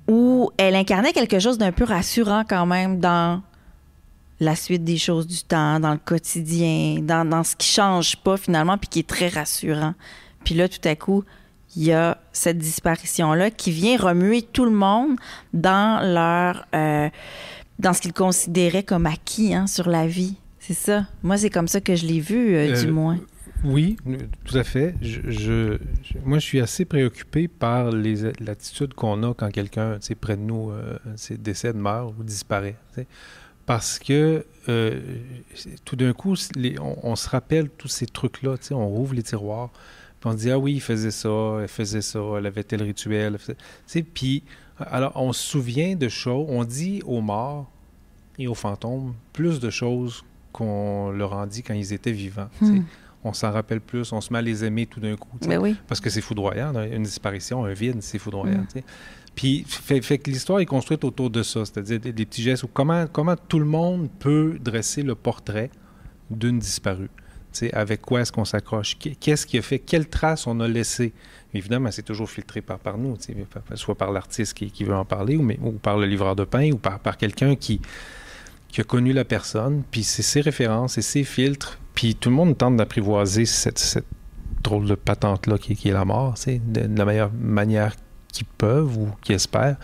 où 0.08 0.50
elle 0.58 0.74
incarnait 0.74 1.12
quelque 1.12 1.38
chose 1.38 1.56
d'un 1.56 1.72
peu 1.72 1.84
rassurant 1.84 2.44
quand 2.48 2.66
même 2.66 3.00
dans 3.00 3.42
la 4.40 4.56
suite 4.56 4.84
des 4.84 4.98
choses 4.98 5.26
du 5.26 5.42
temps, 5.42 5.80
dans 5.80 5.92
le 5.92 6.00
quotidien, 6.04 6.98
dans, 7.00 7.28
dans 7.28 7.44
ce 7.44 7.56
qui 7.56 7.68
change 7.68 8.16
pas 8.16 8.36
finalement, 8.36 8.76
puis 8.76 8.88
qui 8.88 8.98
est 8.98 9.08
très 9.08 9.28
rassurant. 9.28 9.94
Puis 10.44 10.54
là, 10.54 10.68
tout 10.68 10.86
à 10.86 10.94
coup, 10.96 11.24
il 11.76 11.84
y 11.84 11.92
a 11.92 12.18
cette 12.32 12.58
disparition-là 12.58 13.50
qui 13.50 13.70
vient 13.70 13.96
remuer 13.96 14.42
tout 14.42 14.64
le 14.64 14.72
monde 14.72 15.16
dans 15.52 16.00
leur... 16.02 16.66
Euh, 16.74 17.08
dans 17.78 17.92
ce 17.92 18.00
qu'ils 18.00 18.12
considéraient 18.12 18.82
comme 18.82 19.06
acquis 19.06 19.54
hein, 19.54 19.66
sur 19.66 19.88
la 19.88 20.06
vie. 20.06 20.36
C'est 20.60 20.74
ça. 20.74 21.06
Moi, 21.22 21.36
c'est 21.36 21.50
comme 21.50 21.68
ça 21.68 21.80
que 21.80 21.94
je 21.94 22.06
l'ai 22.06 22.20
vu, 22.20 22.54
euh, 22.54 22.80
du 22.80 22.90
moins. 22.90 23.18
Oui, 23.64 23.96
tout 24.44 24.56
à 24.56 24.64
fait. 24.64 24.94
Je, 25.00 25.78
moi, 26.24 26.38
je 26.38 26.44
suis 26.44 26.60
assez 26.60 26.84
préoccupé 26.84 27.48
par 27.48 27.90
l'attitude 27.90 28.94
qu'on 28.94 29.22
a 29.22 29.34
quand 29.34 29.50
quelqu'un, 29.50 29.98
près 30.20 30.36
de 30.36 30.42
nous, 30.42 30.70
euh, 30.70 30.98
décède, 31.38 31.76
meurt 31.76 32.14
ou 32.18 32.22
disparaît. 32.22 32.76
Parce 33.66 33.98
que 33.98 34.44
euh, 34.68 35.00
tout 35.86 35.96
d'un 35.96 36.12
coup, 36.12 36.34
on, 37.02 37.16
se 37.16 37.28
rappelle 37.28 37.70
tous 37.70 37.88
ces 37.88 38.06
trucs-là. 38.06 38.56
On 38.72 38.88
rouvre 38.88 39.14
les 39.14 39.22
tiroirs, 39.22 39.70
puis 40.20 40.30
on 40.30 40.34
dit 40.34 40.50
Ah 40.50 40.58
oui, 40.58 40.74
il 40.74 40.82
faisait 40.82 41.10
ça, 41.10 41.58
elle 41.62 41.68
faisait 41.68 42.02
ça, 42.02 42.20
elle 42.36 42.46
avait 42.46 42.64
tel 42.64 42.82
rituel. 42.82 43.38
Puis, 44.12 44.44
alors, 44.78 45.12
on 45.14 45.32
se 45.32 45.42
souvient 45.42 45.96
de 45.96 46.08
choses, 46.08 46.46
on 46.50 46.64
dit 46.64 47.00
aux 47.06 47.22
morts 47.22 47.70
et 48.38 48.46
aux 48.46 48.54
fantômes 48.54 49.14
plus 49.32 49.60
de 49.60 49.70
choses 49.70 50.24
qu'on 50.52 51.10
leur 51.10 51.32
en 51.32 51.46
dit 51.46 51.62
quand 51.62 51.74
ils 51.74 51.94
étaient 51.94 52.12
vivants. 52.12 52.48
Hmm 52.60 52.82
on 53.24 53.32
s'en 53.32 53.50
rappelle 53.50 53.80
plus, 53.80 54.12
on 54.12 54.20
se 54.20 54.32
met 54.32 54.38
à 54.38 54.42
les 54.42 54.64
aimer 54.64 54.86
tout 54.86 55.00
d'un 55.00 55.16
coup. 55.16 55.36
Ben 55.46 55.58
oui. 55.58 55.76
Parce 55.88 56.00
que 56.00 56.10
c'est 56.10 56.20
foudroyant, 56.20 56.74
une 56.74 57.02
disparition, 57.02 57.64
un 57.64 57.72
vide, 57.72 58.02
c'est 58.02 58.18
foudroyant. 58.18 58.66
Mm. 58.74 58.80
Puis, 59.34 59.64
fait, 59.66 60.18
que 60.18 60.30
l'histoire 60.30 60.60
est 60.60 60.66
construite 60.66 61.02
autour 61.02 61.30
de 61.30 61.42
ça, 61.42 61.64
c'est-à-dire 61.64 61.98
des, 61.98 62.12
petits 62.12 62.42
gestes. 62.42 62.66
comment, 62.72 63.06
comment 63.06 63.34
tout 63.36 63.58
le 63.58 63.64
monde 63.64 64.08
peut 64.20 64.58
dresser 64.60 65.02
le 65.02 65.14
portrait 65.14 65.70
d'une 66.30 66.58
disparue. 66.58 67.10
avec 67.72 68.02
quoi 68.02 68.20
est-ce 68.20 68.30
qu'on 68.30 68.44
s'accroche? 68.44 68.96
Qu'est-ce 68.98 69.46
qui 69.46 69.58
a 69.58 69.62
fait? 69.62 69.80
Quelle 69.80 70.08
trace 70.08 70.46
on 70.46 70.60
a 70.60 70.68
laissé? 70.68 71.12
Évidemment, 71.52 71.90
c'est 71.90 72.02
toujours 72.02 72.30
filtré 72.30 72.60
par, 72.60 72.78
par 72.78 72.98
nous, 72.98 73.16
soit 73.74 73.94
par 73.96 74.12
l'artiste 74.12 74.54
qui, 74.54 74.70
qui, 74.70 74.84
veut 74.84 74.94
en 74.94 75.04
parler, 75.04 75.36
ou, 75.36 75.42
mais, 75.42 75.58
ou 75.62 75.72
par 75.72 75.96
le 75.96 76.06
livreur 76.06 76.36
de 76.36 76.44
pain, 76.44 76.70
ou 76.72 76.78
par, 76.78 77.00
par 77.00 77.16
quelqu'un 77.16 77.56
qui, 77.56 77.80
qui 78.68 78.80
a 78.80 78.84
connu 78.84 79.12
la 79.12 79.24
personne, 79.24 79.82
puis 79.90 80.04
c'est 80.04 80.22
ses 80.22 80.40
références 80.40 80.98
et 80.98 81.02
ses 81.02 81.24
filtres, 81.24 81.78
puis 81.94 82.14
tout 82.14 82.30
le 82.30 82.36
monde 82.36 82.58
tente 82.58 82.76
d'apprivoiser 82.76 83.46
cette, 83.46 83.78
cette 83.78 84.06
drôle 84.62 84.86
de 84.86 84.94
patente-là 84.94 85.58
qui, 85.58 85.76
qui, 85.76 85.88
est 85.88 85.92
la 85.92 86.04
mort, 86.04 86.34
de, 86.46 86.86
de 86.86 86.98
la 86.98 87.04
meilleure 87.04 87.32
manière 87.32 87.94
qu'ils 88.32 88.46
peuvent 88.46 88.96
ou 88.96 89.10
qu'ils 89.22 89.36
espèrent. 89.36 89.76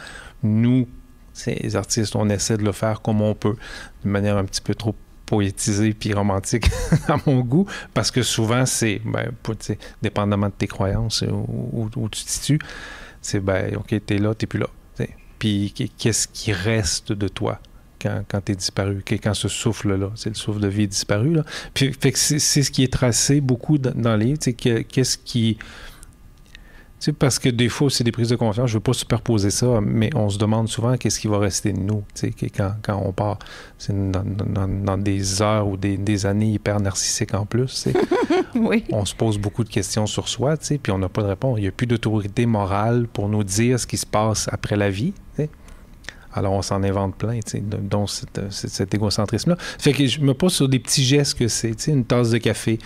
Nous, 0.42 0.88
les 1.46 1.76
artistes, 1.76 2.16
on 2.16 2.28
essaie 2.28 2.56
de 2.56 2.64
le 2.64 2.72
faire 2.72 3.00
comme 3.00 3.22
on 3.22 3.34
peut, 3.34 3.56
de 4.04 4.08
manière 4.08 4.36
un 4.36 4.44
petit 4.44 4.60
peu 4.60 4.74
trop 4.74 4.94
poétisée 5.26 5.94
puis 5.94 6.12
romantique 6.12 6.68
à 7.08 7.16
mon 7.26 7.40
goût, 7.40 7.66
parce 7.94 8.10
que 8.10 8.22
souvent, 8.22 8.66
c'est, 8.66 9.00
ben, 9.04 9.30
dépendamment 10.02 10.48
de 10.48 10.54
tes 10.54 10.66
croyances 10.66 11.22
où, 11.22 11.88
où, 11.96 12.08
tu 12.08 12.24
te 12.24 12.30
situes, 12.30 12.58
c'est, 13.22 13.40
ben, 13.40 13.76
OK, 13.76 13.94
t'es 14.04 14.18
là, 14.18 14.34
t'es 14.34 14.46
plus 14.46 14.58
là. 14.58 14.66
Puis 15.38 15.72
qu'est-ce 15.96 16.28
qui 16.28 16.52
reste 16.52 17.12
de 17.12 17.26
toi? 17.26 17.60
Quand, 18.00 18.22
quand 18.28 18.40
tu 18.44 18.52
es 18.52 18.54
disparu, 18.54 19.02
quand 19.22 19.34
ce 19.34 19.48
souffle-là, 19.48 20.10
c'est 20.14 20.30
le 20.30 20.34
souffle 20.34 20.60
de 20.60 20.68
vie 20.68 20.88
disparu. 20.88 21.34
Là. 21.34 21.44
Puis 21.74 21.92
fait 21.92 22.12
que 22.12 22.18
c'est, 22.18 22.38
ce 22.38 22.70
qui 22.70 22.82
est 22.82 22.92
tracé 22.92 23.40
beaucoup 23.40 23.78
dans, 23.78 23.92
dans 23.94 24.16
les 24.16 24.26
livres, 24.26 24.38
qu'est-ce 24.38 25.18
qui 25.18 25.58
sais, 27.00 27.12
parce 27.12 27.38
que 27.38 27.48
des 27.48 27.68
fois, 27.68 27.90
c'est 27.90 28.04
des 28.04 28.12
prises 28.12 28.28
de 28.28 28.36
confiance. 28.36 28.68
Je 28.68 28.74
ne 28.74 28.76
veux 28.76 28.82
pas 28.82 28.92
superposer 28.92 29.50
ça, 29.50 29.80
mais 29.82 30.10
on 30.14 30.28
se 30.28 30.38
demande 30.38 30.68
souvent 30.68 30.96
qu'est-ce 30.96 31.18
qui 31.18 31.26
va 31.26 31.38
rester 31.38 31.72
de 31.72 31.80
nous 31.80 32.04
quand, 32.54 32.72
quand 32.82 33.02
on 33.04 33.12
part. 33.12 33.38
C'est 33.78 33.94
dans, 33.94 34.22
dans, 34.22 34.68
dans, 34.68 34.98
des 34.98 35.42
heures 35.42 35.66
ou 35.66 35.76
des, 35.76 35.96
des, 35.96 36.26
années 36.26 36.52
hyper 36.52 36.80
narcissiques 36.80 37.34
en 37.34 37.46
plus. 37.46 37.88
oui. 38.54 38.84
On 38.92 39.04
se 39.04 39.14
pose 39.14 39.38
beaucoup 39.38 39.64
de 39.64 39.70
questions 39.70 40.06
sur 40.06 40.28
soi, 40.28 40.56
puis 40.56 40.92
on 40.92 40.98
n'a 40.98 41.08
pas 41.08 41.22
de 41.22 41.28
réponse. 41.28 41.58
Il 41.58 41.62
n'y 41.62 41.68
a 41.68 41.72
plus 41.72 41.86
d'autorité 41.86 42.46
morale 42.46 43.08
pour 43.08 43.28
nous 43.28 43.44
dire 43.44 43.80
ce 43.80 43.86
qui 43.86 43.96
se 43.96 44.06
passe 44.06 44.48
après 44.52 44.76
la 44.76 44.90
vie. 44.90 45.12
T'sais. 45.34 45.48
Alors, 46.32 46.52
on 46.52 46.62
s'en 46.62 46.82
invente 46.82 47.16
plein, 47.16 47.40
dont 47.82 48.06
cet, 48.06 48.40
cet 48.50 48.94
égocentrisme-là. 48.94 49.56
Fait 49.78 49.92
que 49.92 50.06
je 50.06 50.20
me 50.20 50.34
pose 50.34 50.52
sur 50.52 50.68
des 50.68 50.78
petits 50.78 51.04
gestes 51.04 51.38
que 51.38 51.48
c'est, 51.48 51.86
une 51.88 52.04
tasse 52.04 52.30
de 52.30 52.38
café, 52.38 52.78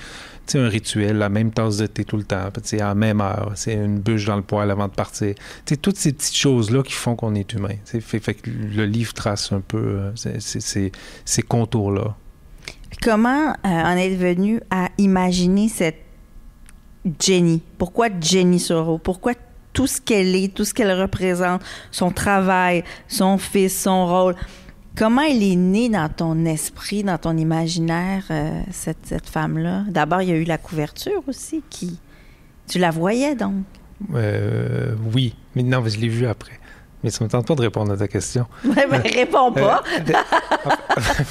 un 0.55 0.69
rituel, 0.69 1.19
la 1.19 1.29
même 1.29 1.51
tasse 1.53 1.79
de 1.79 1.87
thé 1.87 2.05
tout 2.05 2.17
le 2.17 2.25
temps, 2.25 2.37
à 2.47 2.77
la 2.77 2.95
même 2.95 3.21
heure, 3.21 3.53
c'est 3.55 3.75
une 3.75 3.99
bûche 3.99 4.27
dans 4.27 4.37
le 4.37 4.43
poêle 4.43 4.71
avant 4.71 4.89
de 4.89 4.93
partir. 4.93 5.35
sais, 5.65 5.77
toutes 5.77 5.97
ces 5.97 6.13
petites 6.13 6.37
choses-là 6.37 6.83
qui 6.83 6.93
font 6.93 7.17
qu'on 7.17 7.35
est 7.35 7.53
humain. 7.53 7.75
Fait, 7.85 8.35
que 8.35 8.51
le 8.51 8.87
livre 8.87 9.15
trace 9.15 9.53
un 9.53 9.61
peu 9.61 9.79
euh, 9.79 10.13
ces 10.15 11.43
contours-là. 11.43 12.15
Comment 13.03 13.51
euh, 13.51 13.55
en 13.65 13.97
êtes 13.97 14.19
venu 14.19 14.61
à 14.71 14.89
imaginer 14.99 15.69
cette 15.69 16.01
Jenny? 17.21 17.63
Pourquoi 17.79 18.09
Jenny 18.21 18.59
Soro? 18.59 18.99
Pourquoi 18.99 19.35
tout 19.75 19.87
ce 19.87 20.01
qu'elle 20.01 20.35
est, 20.35 20.55
tout 20.55 20.65
ce 20.65 20.73
qu'elle 20.73 20.99
représente, 20.99 21.63
son 21.91 22.11
travail, 22.11 22.83
son 23.09 23.37
fils, 23.37 23.83
son 23.83 24.07
rôle? 24.07 24.35
Comment 24.97 25.23
elle 25.23 25.43
est 25.43 25.57
née 25.57 25.89
dans 25.89 26.09
ton 26.09 26.47
esprit, 26.47 27.03
dans 27.03 27.19
ton 27.19 27.37
imaginaire, 27.37 28.25
euh, 28.31 28.63
cette, 28.71 29.29
femme-là? 29.29 29.85
D'abord, 29.89 30.23
il 30.23 30.29
y 30.29 30.33
a 30.33 30.37
eu 30.37 30.45
la 30.45 30.57
couverture 30.57 31.23
aussi, 31.27 31.63
qui... 31.69 31.99
Tu 32.69 32.79
la 32.79 32.91
voyais, 32.91 33.35
donc? 33.35 33.65
Euh, 34.15 34.95
oui, 35.13 35.35
mais 35.55 35.63
non, 35.63 35.87
je 35.87 35.99
l'ai 35.99 36.09
vue 36.09 36.27
après. 36.27 36.59
Mais 37.05 37.11
ça 37.11 37.23
ne 37.23 37.29
me 37.29 37.31
tente 37.31 37.47
pas 37.47 37.55
de 37.55 37.61
répondre 37.61 37.93
à 37.93 37.97
ta 37.97 38.09
question. 38.09 38.47
Mais 38.65 38.87
réponds 38.97 39.53
pas. 39.53 39.83
Euh, 39.87 40.13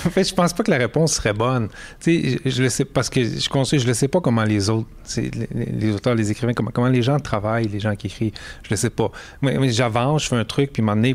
en 0.06 0.10
fait, 0.10 0.24
je 0.24 0.34
pense 0.34 0.54
pas 0.54 0.64
que 0.64 0.72
la 0.72 0.78
réponse 0.78 1.14
serait 1.14 1.34
bonne. 1.34 1.68
Tu 2.00 2.22
sais, 2.22 2.40
je, 2.46 2.50
je 2.52 2.64
le 2.64 2.70
sais 2.70 2.86
parce 2.86 3.10
que 3.10 3.24
je 3.24 3.50
conseille, 3.50 3.80
je 3.80 3.88
ne 3.88 3.94
sais 3.94 4.08
pas 4.08 4.22
comment 4.22 4.44
les 4.44 4.70
autres, 4.70 4.88
les, 5.18 5.32
les, 5.72 5.92
auteurs, 5.92 6.14
les 6.14 6.32
écrivains, 6.32 6.54
comment, 6.54 6.72
comment 6.72 6.90
les 6.90 7.02
gens 7.02 7.20
travaillent, 7.20 7.68
les 7.68 7.80
gens 7.80 7.96
qui 7.96 8.08
écrivent. 8.08 8.34
Je 8.62 8.72
ne 8.72 8.76
sais 8.76 8.92
pas. 8.92 9.12
Mais, 9.42 9.58
mais 9.58 9.72
j'avance, 9.72 10.24
je 10.24 10.30
fais 10.30 10.36
un 10.36 10.46
truc, 10.46 10.72
puis 10.72 10.84
m'en 10.84 11.02
est 11.02 11.14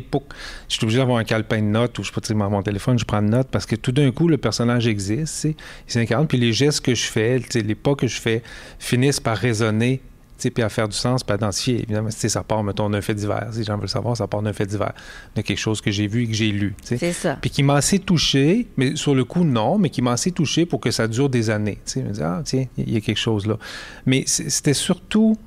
je 0.67 0.75
suis 0.75 0.83
obligé 0.83 0.99
d'avoir 0.99 1.17
un 1.17 1.23
calepin 1.23 1.57
de 1.57 1.67
notes 1.67 1.97
ou 1.99 2.03
je 2.03 2.11
peux 2.11 2.21
mon 2.33 2.61
téléphone, 2.61 2.97
je 2.97 3.05
prends 3.05 3.19
une 3.19 3.29
note 3.29 3.47
parce 3.49 3.65
que 3.65 3.75
tout 3.75 3.91
d'un 3.91 4.11
coup, 4.11 4.27
le 4.27 4.37
personnage 4.37 4.87
existe, 4.87 5.45
il 5.45 5.55
s'incarne, 5.87 6.27
puis 6.27 6.37
les 6.37 6.53
gestes 6.53 6.81
que 6.81 6.95
je 6.95 7.05
fais, 7.05 7.39
les 7.53 7.75
pas 7.75 7.95
que 7.95 8.07
je 8.07 8.19
fais, 8.19 8.43
finissent 8.79 9.19
par 9.19 9.37
résonner 9.37 10.01
puis 10.39 10.63
à 10.63 10.69
faire 10.69 10.87
du 10.87 10.95
sens, 10.95 11.23
puis 11.23 11.33
à 11.33 11.35
identifier. 11.35 11.83
Évidemment, 11.83 12.09
ça 12.11 12.43
part, 12.43 12.63
mettons, 12.63 12.89
d'un 12.89 13.01
fait 13.01 13.13
divers. 13.13 13.49
Si 13.51 13.59
les 13.59 13.63
gens 13.65 13.77
veulent 13.77 13.89
savoir, 13.89 14.15
ça 14.15 14.27
part 14.27 14.41
d'un 14.41 14.53
fait 14.53 14.65
divers, 14.65 14.93
de 15.35 15.41
quelque 15.41 15.57
chose 15.57 15.81
que 15.81 15.91
j'ai 15.91 16.07
vu 16.07 16.23
et 16.23 16.27
que 16.27 16.33
j'ai 16.33 16.51
lu. 16.51 16.75
C'est 16.83 17.13
ça. 17.13 17.37
Puis 17.41 17.49
qui 17.49 17.63
m'a 17.63 17.75
assez 17.75 17.99
touché, 17.99 18.67
mais 18.77 18.95
sur 18.95 19.13
le 19.13 19.25
coup, 19.25 19.43
non, 19.43 19.77
mais 19.77 19.89
qui 19.89 20.01
m'a 20.01 20.13
assez 20.13 20.31
touché 20.31 20.65
pour 20.65 20.79
que 20.79 20.91
ça 20.91 21.07
dure 21.07 21.29
des 21.29 21.49
années. 21.49 21.79
Tu 21.85 22.01
sais, 22.01 22.21
ah, 22.21 22.41
tiens, 22.43 22.65
il 22.77 22.93
y 22.93 22.97
a 22.97 23.01
quelque 23.01 23.17
chose 23.17 23.45
là. 23.45 23.57
Mais 24.05 24.23
c'était 24.25 24.73
surtout, 24.73 25.37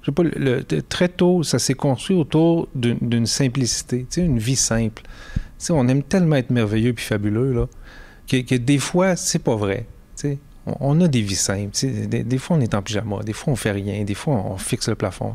je 0.00 0.06
sais 0.06 0.12
pas, 0.12 0.22
le, 0.22 0.62
très 0.82 1.08
tôt, 1.08 1.42
ça 1.42 1.58
s'est 1.58 1.74
construit 1.74 2.16
autour 2.16 2.68
d'une 2.74 3.26
simplicité, 3.26 4.06
une 4.16 4.38
vie 4.38 4.56
simple. 4.56 5.02
Tu 5.34 5.40
sais, 5.66 5.72
on 5.72 5.86
aime 5.88 6.02
tellement 6.02 6.36
être 6.36 6.50
merveilleux 6.50 6.94
puis 6.94 7.04
fabuleux, 7.04 7.52
là, 7.52 7.66
que, 8.28 8.38
que 8.38 8.54
des 8.54 8.78
fois, 8.78 9.16
c'est 9.16 9.38
pas 9.38 9.56
vrai. 9.56 9.86
On 10.66 11.00
a 11.00 11.08
des 11.08 11.22
vies 11.22 11.34
simples. 11.34 11.76
Des, 12.06 12.38
fois, 12.38 12.56
on 12.56 12.60
est 12.60 12.74
en 12.74 12.82
pyjama, 12.82 13.22
des 13.22 13.32
fois, 13.32 13.52
on 13.52 13.56
fait 13.56 13.72
rien, 13.72 14.04
des 14.04 14.14
fois, 14.14 14.34
on 14.34 14.56
fixe 14.58 14.88
le 14.88 14.94
plafond. 14.94 15.34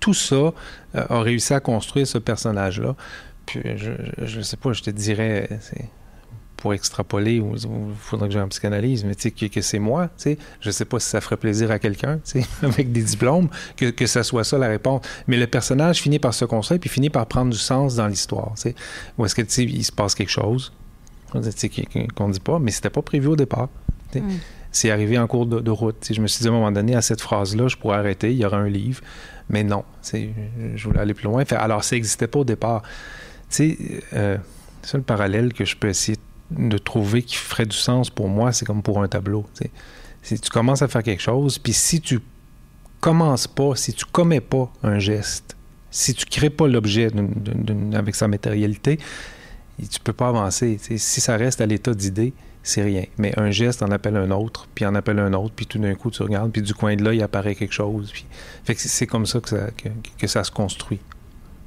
Tout 0.00 0.14
ça 0.14 0.34
euh, 0.36 0.52
a 0.92 1.20
réussi 1.20 1.54
à 1.54 1.60
construire 1.60 2.06
ce 2.06 2.18
personnage-là. 2.18 2.96
Je 3.52 4.38
ne 4.38 4.42
sais 4.42 4.56
pas, 4.56 4.72
je 4.72 4.82
te 4.82 4.90
dirais, 4.90 5.48
pour 6.56 6.72
extrapoler, 6.72 7.34
il 7.34 7.58
faudrait 7.98 8.28
que 8.28 8.32
j'ai 8.32 8.40
un 8.40 8.48
psychanalyse, 8.48 9.04
mais 9.04 9.14
que, 9.14 9.46
que 9.46 9.60
c'est 9.60 9.78
moi. 9.78 10.08
Je 10.24 10.36
ne 10.64 10.70
sais 10.70 10.86
pas 10.86 10.98
si 10.98 11.08
ça 11.08 11.20
ferait 11.20 11.36
plaisir 11.36 11.70
à 11.70 11.78
quelqu'un, 11.78 12.20
avec 12.62 12.90
des 12.90 13.02
diplômes, 13.02 13.48
que, 13.76 13.90
que 13.90 14.06
ça 14.06 14.22
soit 14.22 14.44
ça 14.44 14.58
la 14.58 14.68
réponse. 14.68 15.02
Mais 15.28 15.36
le 15.36 15.46
personnage 15.46 15.98
finit 15.98 16.18
par 16.18 16.34
se 16.34 16.46
construire, 16.46 16.80
puis 16.80 16.90
finit 16.90 17.10
par 17.10 17.26
prendre 17.26 17.52
du 17.52 17.58
sens 17.58 17.96
dans 17.96 18.06
l'histoire. 18.06 18.54
Ou 19.18 19.26
est-ce 19.26 19.34
qu'il 19.34 19.84
se 19.84 19.92
passe 19.92 20.14
quelque 20.14 20.30
chose 20.30 20.72
qu'on 21.30 21.40
ne 22.28 22.32
dit 22.32 22.40
pas, 22.40 22.58
mais 22.58 22.70
c'était 22.70 22.90
pas 22.90 23.02
prévu 23.02 23.28
au 23.28 23.36
départ. 23.36 23.68
C'est 24.74 24.90
arrivé 24.90 25.16
en 25.18 25.28
cours 25.28 25.46
de, 25.46 25.70
route. 25.70 26.08
je 26.10 26.20
me 26.20 26.26
suis 26.26 26.42
dit 26.42 26.48
à 26.48 26.50
un 26.50 26.54
moment 26.54 26.72
donné, 26.72 26.96
à 26.96 27.00
cette 27.00 27.20
phrase-là, 27.20 27.68
je 27.68 27.76
pourrais 27.76 27.96
arrêter, 27.96 28.32
il 28.32 28.38
y 28.38 28.44
aura 28.44 28.56
un 28.56 28.68
livre. 28.68 29.02
Mais 29.48 29.62
non, 29.62 29.84
je 30.12 30.84
voulais 30.84 30.98
aller 30.98 31.14
plus 31.14 31.26
loin. 31.26 31.44
alors, 31.52 31.84
ça 31.84 31.94
n'existait 31.94 32.26
pas 32.26 32.40
au 32.40 32.44
départ. 32.44 32.82
Tu 33.50 34.02
euh, 34.14 34.36
c'est 34.82 34.96
le 34.96 35.04
parallèle 35.04 35.52
que 35.52 35.64
je 35.64 35.76
peux 35.76 35.86
essayer 35.88 36.18
de 36.50 36.76
trouver 36.76 37.22
qui 37.22 37.36
ferait 37.36 37.66
du 37.66 37.76
sens 37.76 38.10
pour 38.10 38.28
moi, 38.28 38.52
c'est 38.52 38.64
comme 38.64 38.82
pour 38.82 39.00
un 39.00 39.06
tableau. 39.06 39.46
Si 40.22 40.40
tu 40.40 40.50
commences 40.50 40.82
à 40.82 40.88
faire 40.88 41.04
quelque 41.04 41.22
chose, 41.22 41.58
puis 41.58 41.72
si 41.72 42.00
tu 42.00 42.18
commences 43.00 43.46
pas, 43.46 43.76
si 43.76 43.92
tu 43.92 44.04
commets 44.04 44.40
pas 44.40 44.72
un 44.82 44.98
geste, 44.98 45.56
si 45.92 46.14
tu 46.14 46.26
crées 46.26 46.50
pas 46.50 46.66
l'objet 46.66 47.12
avec 47.94 48.16
sa 48.16 48.26
matérialité, 48.26 48.98
tu 49.78 50.00
peux 50.00 50.12
pas 50.12 50.30
avancer. 50.30 50.80
Si 50.80 51.20
ça 51.20 51.36
reste 51.36 51.60
à 51.60 51.66
l'état 51.66 51.94
d'idée, 51.94 52.32
c'est 52.64 52.82
rien. 52.82 53.04
Mais 53.18 53.38
un 53.38 53.50
geste 53.50 53.82
en 53.82 53.90
appelle 53.90 54.16
un 54.16 54.30
autre, 54.30 54.66
puis 54.74 54.86
en 54.86 54.94
appelle 54.94 55.18
un 55.18 55.34
autre, 55.34 55.52
puis 55.54 55.66
tout 55.66 55.78
d'un 55.78 55.94
coup, 55.94 56.10
tu 56.10 56.22
regardes, 56.22 56.50
puis 56.50 56.62
du 56.62 56.74
coin 56.74 56.96
de 56.96 57.04
l'œil 57.04 57.22
apparaît 57.22 57.54
quelque 57.54 57.74
chose. 57.74 58.10
Puis... 58.10 58.24
Fait 58.64 58.74
que 58.74 58.80
c'est 58.80 59.06
comme 59.06 59.26
ça 59.26 59.40
que 59.40 59.50
ça, 59.50 59.66
que, 59.76 59.90
que 60.18 60.26
ça 60.26 60.42
se 60.42 60.50
construit. 60.50 60.98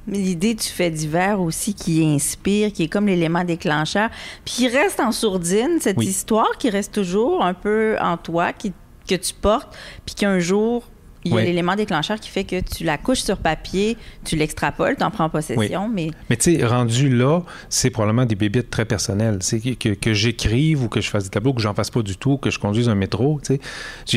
Mais 0.08 0.18
l'idée 0.18 0.54
du 0.54 0.64
fait 0.64 0.90
divers 0.90 1.40
aussi 1.40 1.74
qui 1.74 2.04
inspire, 2.04 2.72
qui 2.72 2.82
est 2.82 2.88
comme 2.88 3.06
l'élément 3.06 3.44
déclencheur, 3.44 4.10
puis 4.44 4.54
qui 4.54 4.68
reste 4.68 4.98
en 4.98 5.12
sourdine, 5.12 5.78
cette 5.80 5.98
oui. 5.98 6.06
histoire 6.06 6.58
qui 6.58 6.68
reste 6.68 6.92
toujours 6.92 7.44
un 7.44 7.54
peu 7.54 7.96
en 8.00 8.16
toi, 8.16 8.52
qui, 8.52 8.72
que 9.08 9.14
tu 9.14 9.34
portes, 9.34 9.76
puis 10.04 10.16
qu'un 10.16 10.40
jour, 10.40 10.82
il 11.24 11.32
y 11.32 11.34
a 11.34 11.36
oui. 11.38 11.44
l'élément 11.44 11.74
déclencheur 11.74 12.20
qui 12.20 12.28
fait 12.28 12.44
que 12.44 12.60
tu 12.60 12.84
la 12.84 12.96
couches 12.96 13.22
sur 13.22 13.38
papier, 13.38 13.96
tu 14.24 14.36
l'extrapoles, 14.36 14.96
tu 14.96 15.04
en 15.04 15.10
prends 15.10 15.28
possession, 15.28 15.86
oui. 15.86 15.92
mais... 15.92 16.10
Mais 16.30 16.36
tu 16.36 16.56
sais, 16.56 16.64
rendu 16.64 17.08
là, 17.08 17.42
c'est 17.68 17.90
probablement 17.90 18.24
des 18.24 18.36
bébites 18.36 18.70
très 18.70 18.84
personnelles. 18.84 19.38
C'est 19.40 19.60
que, 19.60 19.74
que, 19.74 19.94
que 19.94 20.14
j'écrive 20.14 20.84
ou 20.84 20.88
que 20.88 21.00
je 21.00 21.08
fasse 21.08 21.24
des 21.24 21.30
tableaux, 21.30 21.52
que 21.52 21.60
j'en 21.60 21.74
fasse 21.74 21.90
pas 21.90 22.02
du 22.02 22.16
tout, 22.16 22.38
que 22.38 22.50
je 22.50 22.58
conduise 22.58 22.88
un 22.88 22.94
métro, 22.94 23.40
tu 23.42 23.54
sais. 23.54 23.60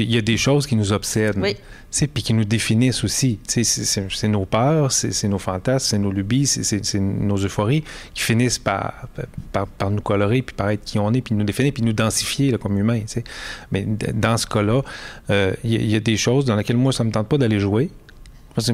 Il 0.01 0.11
y 0.11 0.17
a 0.17 0.21
des 0.21 0.37
choses 0.37 0.67
qui 0.67 0.75
nous 0.75 0.93
obsèdent. 0.93 1.37
Oui. 1.37 1.55
Puis 1.91 2.23
qui 2.23 2.33
nous 2.33 2.45
définissent 2.45 3.03
aussi. 3.03 3.37
C'est 3.45 4.27
nos 4.29 4.45
peurs, 4.45 4.93
c'est 4.93 5.27
nos 5.27 5.37
fantasmes, 5.37 5.85
c'est 5.89 5.97
nos 5.97 6.11
lubies, 6.11 6.47
c'est 6.47 6.99
nos 6.99 7.35
euphories 7.37 7.83
qui 8.13 8.23
finissent 8.23 8.59
par, 8.59 9.07
par, 9.51 9.67
par, 9.67 9.91
nous 9.91 10.01
colorer, 10.01 10.41
puis 10.41 10.55
par 10.55 10.69
être 10.69 10.85
qui 10.85 10.99
on 10.99 11.11
est, 11.13 11.21
puis 11.21 11.35
nous 11.35 11.43
définir, 11.43 11.73
puis 11.73 11.83
nous 11.83 11.91
densifier 11.91 12.51
là, 12.51 12.57
comme 12.57 12.77
humains. 12.77 13.01
T'sais. 13.01 13.25
Mais 13.73 13.85
dans 13.85 14.37
ce 14.37 14.47
cas-là, 14.47 14.83
il 15.27 15.35
euh, 15.35 15.53
y, 15.65 15.75
y, 15.75 15.95
a 15.95 15.99
des 15.99 16.15
choses 16.15 16.45
dans 16.45 16.55
lesquelles 16.55 16.77
moi, 16.77 16.90
ça 16.91 17.03
me 17.03 17.11
tente 17.11 17.27
pas 17.27 17.37
d'aller 17.37 17.59
jouer. 17.59 17.91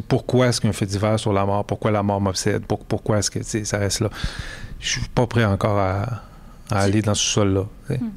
Pourquoi 0.08 0.48
est-ce 0.48 0.60
qu'un 0.60 0.74
fait 0.74 0.86
divers 0.86 1.20
sur 1.20 1.34
la 1.34 1.46
mort? 1.46 1.64
Pourquoi 1.66 1.92
la 1.92 2.02
mort 2.04 2.20
m'obsède? 2.20 2.64
Pourquoi 2.66 3.20
est-ce 3.20 3.30
que 3.30 3.44
ça 3.44 3.78
reste 3.78 4.00
là? 4.00 4.10
Je 4.80 4.90
suis 4.90 5.02
pas 5.14 5.28
prêt 5.28 5.46
encore 5.46 5.78
à, 5.78 6.24
à 6.72 6.80
aller 6.80 7.02
dans 7.02 7.14
ce 7.14 7.24
sol-là. 7.24 7.66
Hmm. 7.90 8.10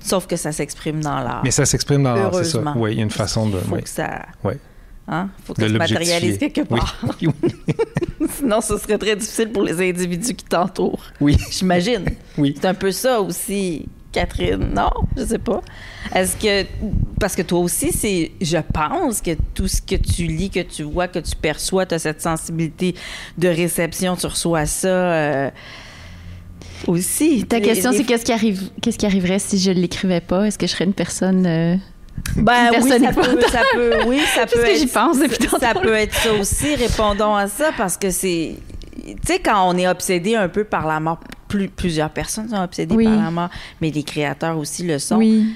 Sauf 0.00 0.26
que 0.26 0.36
ça 0.36 0.52
s'exprime 0.52 1.02
dans 1.02 1.20
l'art. 1.20 1.42
Mais 1.44 1.50
ça 1.50 1.64
s'exprime 1.64 2.02
dans 2.02 2.14
l'art, 2.14 2.34
c'est 2.34 2.44
ça. 2.44 2.62
Oui, 2.76 2.92
il 2.92 2.98
y 2.98 3.00
a 3.00 3.04
une 3.04 3.10
façon 3.10 3.48
de. 3.48 3.58
Il 3.58 3.64
faut 3.64 3.74
oui. 3.76 3.82
que 3.82 3.88
ça. 3.88 4.26
Oui. 4.42 4.54
Hein? 5.06 5.28
faut 5.44 5.52
que 5.52 5.60
ça 5.60 5.68
se 5.68 5.74
matérialise 5.74 6.38
quelque 6.38 6.62
part. 6.62 6.96
Oui. 7.20 7.28
Sinon, 8.30 8.60
ce 8.62 8.78
serait 8.78 8.96
très 8.96 9.16
difficile 9.16 9.50
pour 9.50 9.62
les 9.62 9.74
individus 9.90 10.34
qui 10.34 10.44
t'entourent. 10.44 11.04
Oui. 11.20 11.36
J'imagine. 11.50 12.06
Oui. 12.38 12.54
C'est 12.58 12.66
un 12.66 12.74
peu 12.74 12.90
ça 12.90 13.20
aussi, 13.20 13.86
Catherine. 14.12 14.72
Non, 14.74 14.90
je 15.16 15.24
sais 15.24 15.38
pas. 15.38 15.60
Est-ce 16.14 16.36
que 16.36 16.66
parce 17.24 17.36
que 17.36 17.40
toi 17.40 17.60
aussi, 17.60 17.90
c'est, 17.90 18.32
je 18.42 18.58
pense 18.58 19.22
que 19.22 19.30
tout 19.54 19.66
ce 19.66 19.80
que 19.80 19.94
tu 19.94 20.24
lis, 20.24 20.50
que 20.50 20.60
tu 20.60 20.82
vois, 20.82 21.08
que 21.08 21.18
tu 21.18 21.34
perçois, 21.34 21.86
tu 21.86 21.94
as 21.94 21.98
cette 21.98 22.20
sensibilité 22.20 22.94
de 23.38 23.48
réception, 23.48 24.14
tu 24.14 24.26
reçois 24.26 24.66
ça. 24.66 24.88
Euh, 24.88 25.50
aussi. 26.86 27.46
Ta 27.46 27.62
question, 27.62 27.92
c'est 27.92 28.04
qu'est-ce 28.04 28.26
qui, 28.26 28.32
arrive, 28.32 28.68
qu'est-ce 28.82 28.98
qui 28.98 29.06
arriverait 29.06 29.38
si 29.38 29.58
je 29.58 29.70
ne 29.70 29.80
l'écrivais 29.80 30.20
pas? 30.20 30.46
Est-ce 30.46 30.58
que 30.58 30.66
je 30.66 30.72
serais 30.72 30.84
une 30.84 30.92
personne. 30.92 31.46
Euh, 31.46 31.76
ben, 32.36 32.72
oui, 32.82 32.90
ça 32.90 33.12
peut, 33.14 33.40
ça 33.50 33.62
peut, 33.72 33.92
oui, 34.06 34.20
ça 34.34 34.44
peut 34.52 34.62
être. 34.62 34.78
j'y 34.78 34.86
pense 34.86 35.18
depuis 35.18 35.48
Ça 35.58 35.72
peut 35.72 35.94
être 35.94 36.14
ça 36.14 36.34
aussi. 36.34 36.74
Répondons 36.74 37.34
à 37.34 37.48
ça 37.48 37.70
parce 37.74 37.96
que 37.96 38.10
c'est. 38.10 38.56
Tu 39.02 39.16
sais, 39.24 39.38
quand 39.38 39.66
on 39.66 39.78
est 39.78 39.88
obsédé 39.88 40.36
un 40.36 40.50
peu 40.50 40.64
par 40.64 40.86
la 40.86 41.00
mort, 41.00 41.20
plus, 41.48 41.68
plusieurs 41.68 42.10
personnes 42.10 42.50
sont 42.50 42.62
obsédées 42.62 43.02
par 43.02 43.16
la 43.16 43.30
mort, 43.30 43.48
mais 43.80 43.90
les 43.90 44.02
créateurs 44.02 44.58
aussi 44.58 44.82
le 44.82 44.98
sont. 44.98 45.16
Oui. 45.16 45.46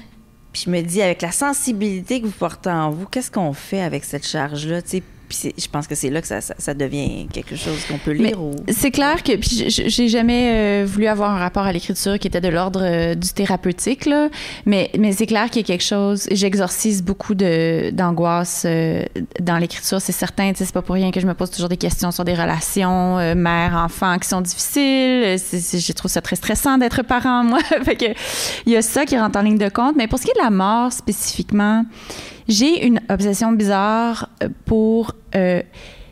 Puis 0.51 0.63
je 0.65 0.71
me 0.71 0.81
dis, 0.81 1.01
avec 1.01 1.21
la 1.21 1.31
sensibilité 1.31 2.21
que 2.21 2.25
vous 2.25 2.31
portez 2.31 2.69
en 2.69 2.89
vous, 2.89 3.05
qu'est-ce 3.05 3.29
qu'on 3.29 3.53
fait 3.53 3.81
avec 3.81 4.03
cette 4.03 4.25
charge-là? 4.25 4.81
Puis 5.29 5.53
je 5.55 5.67
pense 5.67 5.85
que 5.85 5.93
c'est 5.93 6.09
là 6.09 6.21
que 6.21 6.27
ça, 6.27 6.41
ça, 6.41 6.73
devient 6.73 7.27
quelque 7.31 7.55
chose 7.55 7.85
qu'on 7.87 7.99
peut 7.99 8.11
lire. 8.11 8.41
Ou... 8.41 8.51
C'est 8.67 8.89
clair 8.89 9.21
que 9.21 9.33
j'ai 9.39 10.07
jamais 10.07 10.81
euh, 10.81 10.85
voulu 10.87 11.05
avoir 11.05 11.31
un 11.31 11.37
rapport 11.37 11.63
à 11.63 11.71
l'écriture 11.71 12.17
qui 12.17 12.27
était 12.27 12.41
de 12.41 12.47
l'ordre 12.47 12.81
euh, 12.83 13.13
du 13.13 13.29
thérapeutique 13.29 14.07
là, 14.07 14.29
mais 14.65 14.89
mais 14.97 15.11
c'est 15.11 15.27
clair 15.27 15.51
qu'il 15.51 15.61
y 15.61 15.65
a 15.65 15.67
quelque 15.67 15.83
chose. 15.83 16.27
J'exorcise 16.31 17.03
beaucoup 17.03 17.35
d'angoisse 17.35 18.63
euh, 18.65 19.05
dans 19.39 19.57
l'écriture, 19.57 20.01
c'est 20.01 20.11
certain. 20.11 20.51
C'est 20.55 20.71
pas 20.71 20.81
pour 20.81 20.95
rien 20.95 21.11
que 21.11 21.19
je 21.19 21.27
me 21.27 21.35
pose 21.35 21.51
toujours 21.51 21.69
des 21.69 21.77
questions 21.77 22.11
sur 22.11 22.25
des 22.25 22.33
relations 22.33 23.17
mère-enfant 23.35 24.17
qui 24.17 24.27
sont 24.27 24.41
difficiles. 24.41 25.37
Je 25.37 25.93
trouve 25.93 26.09
ça 26.09 26.21
très 26.21 26.35
stressant 26.35 26.79
d'être 26.79 27.03
parent 27.03 27.43
moi. 27.43 27.59
fait 27.83 27.95
que 27.95 28.05
il 28.65 28.73
y 28.73 28.75
a 28.75 28.81
ça 28.81 29.05
qui 29.05 29.17
rentre 29.17 29.37
en 29.37 29.43
ligne 29.43 29.59
de 29.59 29.69
compte. 29.69 29.95
Mais 29.95 30.07
pour 30.07 30.17
ce 30.17 30.25
qui 30.25 30.31
est 30.31 30.39
de 30.39 30.43
la 30.43 30.49
mort 30.49 30.91
spécifiquement. 30.91 31.85
J'ai 32.49 32.85
une 32.85 32.99
obsession 33.09 33.51
bizarre 33.51 34.27
euh, 34.43 34.49
pour 34.65 35.13
euh, 35.35 35.61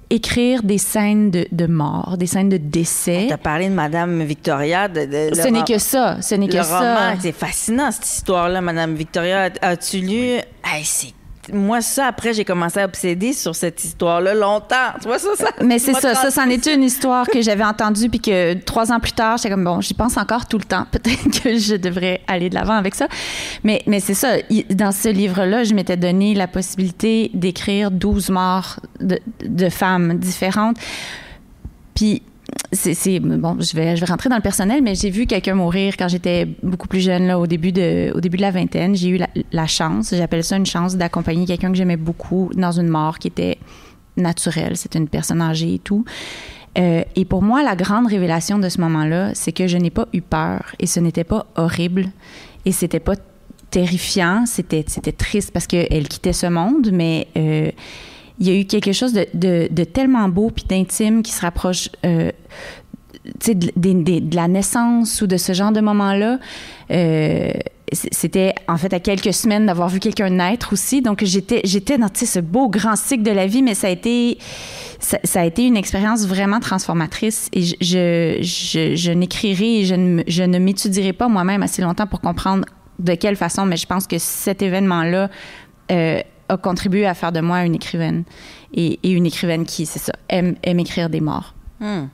écrire 0.09 0.61
des 0.63 0.77
scènes 0.77 1.31
de, 1.31 1.67
mort, 1.67 2.15
des 2.17 2.27
scènes 2.27 2.49
de 2.49 2.57
décès. 2.57 3.25
Tu 3.27 3.33
as 3.33 3.37
parlé 3.37 3.69
de 3.69 3.73
Madame 3.73 4.23
Victoria. 4.23 4.87
De, 4.87 4.99
ce 5.33 5.47
n'est 5.47 5.63
que 5.63 5.79
ça. 5.79 6.21
Ce 6.21 6.35
n'est 6.35 6.47
que 6.47 6.61
ça. 6.61 7.15
C'est 7.19 7.31
fascinant, 7.31 7.91
cette 7.91 8.05
histoire-là, 8.05 8.61
Madame 8.61 8.95
Victoria. 8.95 9.49
As-tu 9.61 9.97
lu? 9.97 10.37
c'est 10.83 11.13
moi, 11.53 11.81
ça, 11.81 12.07
après, 12.07 12.33
j'ai 12.33 12.45
commencé 12.45 12.79
à 12.79 12.85
obséder 12.85 13.33
sur 13.33 13.55
cette 13.55 13.83
histoire-là 13.83 14.33
longtemps. 14.33 14.93
Tu 15.01 15.07
vois, 15.07 15.19
ça, 15.19 15.29
ça 15.35 15.49
Mais 15.63 15.79
c'est 15.79 15.93
ça. 15.93 16.15
Ça, 16.15 16.31
c'en 16.31 16.49
est 16.49 16.65
une 16.67 16.83
histoire 16.83 17.27
que 17.27 17.41
j'avais 17.41 17.63
entendue, 17.63 18.09
puis 18.09 18.19
que 18.19 18.53
trois 18.53 18.91
ans 18.91 18.99
plus 18.99 19.11
tard, 19.11 19.37
j'étais 19.37 19.49
comme, 19.49 19.63
bon, 19.63 19.81
j'y 19.81 19.93
pense 19.93 20.17
encore 20.17 20.47
tout 20.47 20.57
le 20.57 20.63
temps. 20.63 20.85
Peut-être 20.91 21.41
que 21.41 21.57
je 21.57 21.75
devrais 21.75 22.21
aller 22.27 22.49
de 22.49 22.55
l'avant 22.55 22.75
avec 22.75 22.95
ça. 22.95 23.07
Mais, 23.63 23.83
mais 23.87 23.99
c'est 23.99 24.13
ça. 24.13 24.37
Dans 24.69 24.91
ce 24.91 25.09
livre-là, 25.09 25.63
je 25.63 25.73
m'étais 25.73 25.97
donné 25.97 26.33
la 26.33 26.47
possibilité 26.47 27.31
d'écrire 27.33 27.91
12 27.91 28.29
morts 28.29 28.79
de, 28.99 29.19
de 29.43 29.69
femmes 29.69 30.17
différentes. 30.17 30.77
Puis 31.93 32.21
c'est 32.71 33.19
bon, 33.19 33.57
je 33.59 33.75
vais 33.75 33.95
je 33.95 34.01
vais 34.01 34.07
rentrer 34.07 34.29
dans 34.29 34.35
le 34.35 34.41
personnel, 34.41 34.81
mais 34.81 34.95
j'ai 34.95 35.09
vu 35.09 35.25
quelqu'un 35.25 35.55
mourir 35.55 35.95
quand 35.97 36.07
j'étais 36.07 36.45
beaucoup 36.63 36.87
plus 36.87 36.99
jeune 36.99 37.27
là, 37.27 37.39
au 37.39 37.47
début 37.47 37.71
de 37.71 38.11
au 38.13 38.21
début 38.21 38.37
de 38.37 38.41
la 38.41 38.51
vingtaine. 38.51 38.95
J'ai 38.95 39.09
eu 39.09 39.19
la, 39.51 39.67
chance, 39.67 40.13
j'appelle 40.15 40.43
ça 40.43 40.57
une 40.57 40.65
chance 40.65 40.95
d'accompagner 40.95 41.45
quelqu'un 41.45 41.71
que 41.71 41.77
j'aimais 41.77 41.97
beaucoup 41.97 42.49
dans 42.55 42.71
une 42.71 42.87
mort 42.87 43.19
qui 43.19 43.27
était 43.27 43.57
naturelle. 44.15 44.77
C'était 44.77 44.99
une 44.99 45.07
personne 45.07 45.41
âgée 45.41 45.75
et 45.75 45.79
tout. 45.79 46.05
Euh, 46.77 47.03
et 47.15 47.25
pour 47.25 47.41
moi, 47.41 47.63
la 47.63 47.75
grande 47.75 48.07
révélation 48.07 48.59
de 48.59 48.69
ce 48.69 48.79
moment-là, 48.81 49.31
c'est 49.33 49.51
que 49.51 49.67
je 49.67 49.77
n'ai 49.77 49.89
pas 49.89 50.07
eu 50.13 50.21
peur 50.21 50.75
et 50.79 50.85
ce 50.85 50.99
n'était 50.99 51.23
pas 51.23 51.47
horrible 51.55 52.05
et 52.65 52.71
c'était 52.71 52.99
pas 52.99 53.15
terrifiant. 53.71 54.45
C'était 54.45 54.85
c'était 54.87 55.11
triste 55.11 55.51
parce 55.51 55.67
qu'elle 55.67 56.07
quittait 56.07 56.33
ce 56.33 56.47
monde, 56.47 56.89
mais 56.91 57.27
euh, 57.35 57.71
il 58.39 58.47
y 58.47 58.51
a 58.51 58.59
eu 58.59 58.65
quelque 58.65 58.93
chose 58.93 59.13
de, 59.13 59.83
tellement 59.83 60.29
beau 60.29 60.51
puis 60.51 60.65
d'intime 60.67 61.23
qui 61.23 61.31
se 61.31 61.41
rapproche 61.41 61.89
euh, 62.05 62.31
de, 63.45 64.19
de, 64.19 64.35
la 64.35 64.47
naissance 64.47 65.21
ou 65.21 65.27
de 65.27 65.37
ce 65.37 65.53
genre 65.53 65.71
de 65.71 65.81
moment-là. 65.81 66.39
Euh, 66.91 67.51
c'était 67.93 68.53
en 68.67 68.75
fait 68.77 68.93
à 68.93 68.99
quelques 68.99 69.33
semaines 69.33 69.65
d'avoir 69.65 69.87
vu 69.87 69.99
quelqu'un 69.99 70.29
naître 70.29 70.73
aussi. 70.73 71.01
Donc 71.01 71.23
j'étais 71.23 71.97
dans 71.97 72.09
ce 72.13 72.39
beau 72.39 72.69
grand 72.69 72.97
cycle 72.97 73.23
de 73.23 73.31
la 73.31 73.47
vie, 73.47 73.61
mais 73.61 73.75
ça 73.75 73.87
a 73.87 73.91
été 73.91 74.37
une 75.65 75.77
expérience 75.77 76.25
vraiment 76.25 76.59
transformatrice. 76.59 77.49
Et 77.53 77.61
je 77.61 79.11
n'écrirai, 79.13 79.85
je 79.85 79.95
ne 79.95 80.23
je 80.27 80.43
m'étudierai 80.43 81.13
pas 81.13 81.29
moi-même 81.29 81.63
assez 81.63 81.81
longtemps 81.81 82.07
pour 82.07 82.19
comprendre 82.19 82.65
de 82.99 83.13
quelle 83.13 83.35
façon, 83.35 83.65
mais 83.65 83.77
je 83.77 83.85
pense 83.85 84.07
que 84.07 84.17
cet 84.17 84.61
événement-là 84.61 85.29
euh, 85.91 86.19
a 86.49 86.57
contribué 86.57 87.05
à 87.05 87.13
faire 87.13 87.31
de 87.31 87.39
moi 87.39 87.63
une 87.63 87.75
écrivaine. 87.75 88.23
Et, 88.73 88.99
une 89.03 89.25
écrivaine 89.25 89.65
qui, 89.65 89.85
c'est 89.85 89.99
ça, 89.99 90.13
aime, 90.29 90.55
aime 90.63 90.79
écrire 90.79 91.09
des 91.09 91.21
morts. 91.21 91.53
Hmm. 91.79 92.05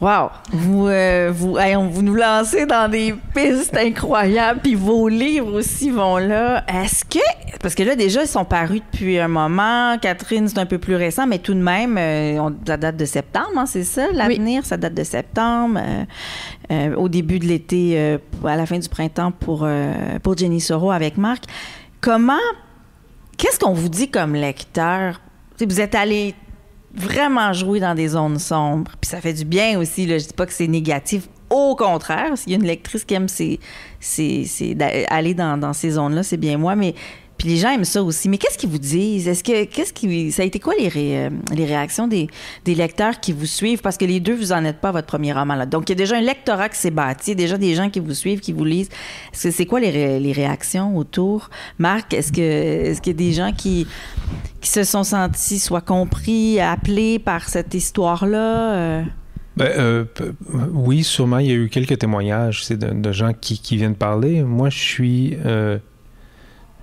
Wow! 0.00 0.28
Vous, 0.52 0.88
euh, 0.88 1.32
vous, 1.32 1.56
vous 1.90 2.02
nous 2.02 2.14
lancez 2.14 2.66
dans 2.66 2.90
des 2.90 3.14
pistes 3.34 3.76
incroyables, 3.76 4.60
puis 4.60 4.74
vos 4.74 5.08
livres 5.08 5.54
aussi 5.54 5.88
vont 5.88 6.18
là. 6.18 6.64
Est-ce 6.66 7.04
que, 7.04 7.24
parce 7.62 7.74
que 7.74 7.84
là, 7.84 7.94
déjà, 7.94 8.22
ils 8.22 8.28
sont 8.28 8.44
parus 8.44 8.82
depuis 8.92 9.18
un 9.18 9.28
moment. 9.28 9.96
Catherine, 9.98 10.48
c'est 10.48 10.58
un 10.58 10.66
peu 10.66 10.78
plus 10.78 10.96
récent, 10.96 11.26
mais 11.26 11.38
tout 11.38 11.54
de 11.54 11.62
même, 11.62 11.96
euh, 11.96 12.50
ça 12.66 12.76
date 12.76 12.96
de 12.96 13.04
septembre, 13.04 13.52
hein, 13.56 13.66
c'est 13.66 13.84
ça? 13.84 14.08
L'avenir, 14.12 14.66
ça 14.66 14.76
date 14.76 14.94
de 14.94 15.04
septembre. 15.04 15.80
Euh, 16.70 16.94
au 16.96 17.08
début 17.08 17.38
de 17.38 17.46
l'été, 17.46 18.18
à 18.44 18.56
la 18.56 18.66
fin 18.66 18.78
du 18.78 18.88
printemps 18.88 19.30
pour, 19.30 19.66
pour 20.22 20.36
Jenny 20.36 20.60
Soro 20.60 20.90
avec 20.90 21.16
Marc. 21.16 21.44
Comment 22.00 22.34
Qu'est-ce 23.36 23.58
qu'on 23.58 23.72
vous 23.72 23.88
dit 23.88 24.10
comme 24.10 24.34
lecteur? 24.34 25.20
vous 25.60 25.80
êtes 25.80 25.94
allé 25.94 26.34
vraiment 26.94 27.52
jouer 27.52 27.80
dans 27.80 27.94
des 27.94 28.08
zones 28.08 28.38
sombres, 28.38 28.90
puis 29.00 29.08
ça 29.08 29.20
fait 29.20 29.32
du 29.32 29.44
bien 29.44 29.78
aussi. 29.78 30.06
Là. 30.06 30.18
Je 30.18 30.26
dis 30.26 30.32
pas 30.34 30.46
que 30.46 30.52
c'est 30.52 30.68
négatif. 30.68 31.28
Au 31.50 31.76
contraire, 31.76 32.36
s'il 32.36 32.52
y 32.52 32.54
a 32.54 32.58
une 32.58 32.66
lectrice 32.66 33.04
qui 33.04 33.14
aime 33.14 33.26
aller 35.08 35.34
dans, 35.34 35.58
dans 35.58 35.72
ces 35.72 35.90
zones-là, 35.90 36.22
c'est 36.22 36.36
bien 36.36 36.58
moi. 36.58 36.74
Mais 36.74 36.94
les 37.44 37.56
gens 37.56 37.70
aiment 37.70 37.84
ça 37.84 38.02
aussi. 38.02 38.28
Mais 38.28 38.38
qu'est-ce 38.38 38.58
qu'ils 38.58 38.70
vous 38.70 38.78
disent? 38.78 39.28
Est-ce 39.28 39.44
que 39.44 39.64
qu'est-ce 39.64 39.92
qui 39.92 40.32
ça 40.32 40.42
a 40.42 40.44
été 40.44 40.58
quoi 40.58 40.74
les, 40.78 40.90
euh, 40.96 41.30
les 41.52 41.64
réactions 41.64 42.08
des, 42.08 42.28
des, 42.64 42.74
lecteurs 42.74 43.20
qui 43.20 43.32
vous 43.32 43.46
suivent? 43.46 43.80
Parce 43.80 43.96
que 43.96 44.04
les 44.04 44.20
deux, 44.20 44.34
vous 44.34 44.52
en 44.52 44.64
êtes 44.64 44.80
pas 44.80 44.88
à 44.88 44.92
votre 44.92 45.06
premier 45.06 45.32
roman 45.32 45.54
là. 45.54 45.66
Donc 45.66 45.88
il 45.88 45.92
y 45.92 45.94
a 45.94 45.96
déjà 45.96 46.16
un 46.16 46.20
lectorat 46.20 46.68
qui 46.68 46.78
s'est 46.78 46.90
bâti, 46.90 47.36
déjà 47.36 47.58
des 47.58 47.74
gens 47.74 47.90
qui 47.90 48.00
vous 48.00 48.14
suivent, 48.14 48.40
qui 48.40 48.52
vous 48.52 48.64
lisent. 48.64 48.88
Est-ce 49.32 49.48
que 49.48 49.50
c'est 49.50 49.66
quoi 49.66 49.80
les, 49.80 50.18
les, 50.18 50.32
réactions 50.32 50.96
autour? 50.96 51.50
Marc, 51.78 52.14
est-ce 52.14 52.32
que 52.32 52.40
est-ce 52.40 53.00
qu'il 53.00 53.12
y 53.12 53.16
a 53.16 53.18
des 53.18 53.32
gens 53.32 53.52
qui 53.52 53.86
qui 54.60 54.70
se 54.70 54.82
sont 54.82 55.04
sentis 55.04 55.58
soit 55.58 55.82
compris, 55.82 56.58
appelés 56.60 57.18
par 57.18 57.48
cette 57.48 57.74
histoire-là? 57.74 58.74
Euh? 58.74 59.02
Ben, 59.56 59.70
euh, 59.76 60.04
oui, 60.72 61.04
sûrement, 61.04 61.38
il 61.38 61.46
y 61.46 61.52
a 61.52 61.54
eu 61.54 61.68
quelques 61.68 61.98
témoignages 61.98 62.68
de, 62.68 62.74
de 62.74 63.12
gens 63.12 63.32
qui, 63.32 63.60
qui, 63.60 63.76
viennent 63.76 63.94
parler. 63.94 64.42
Moi, 64.42 64.68
je 64.68 64.78
suis 64.78 65.36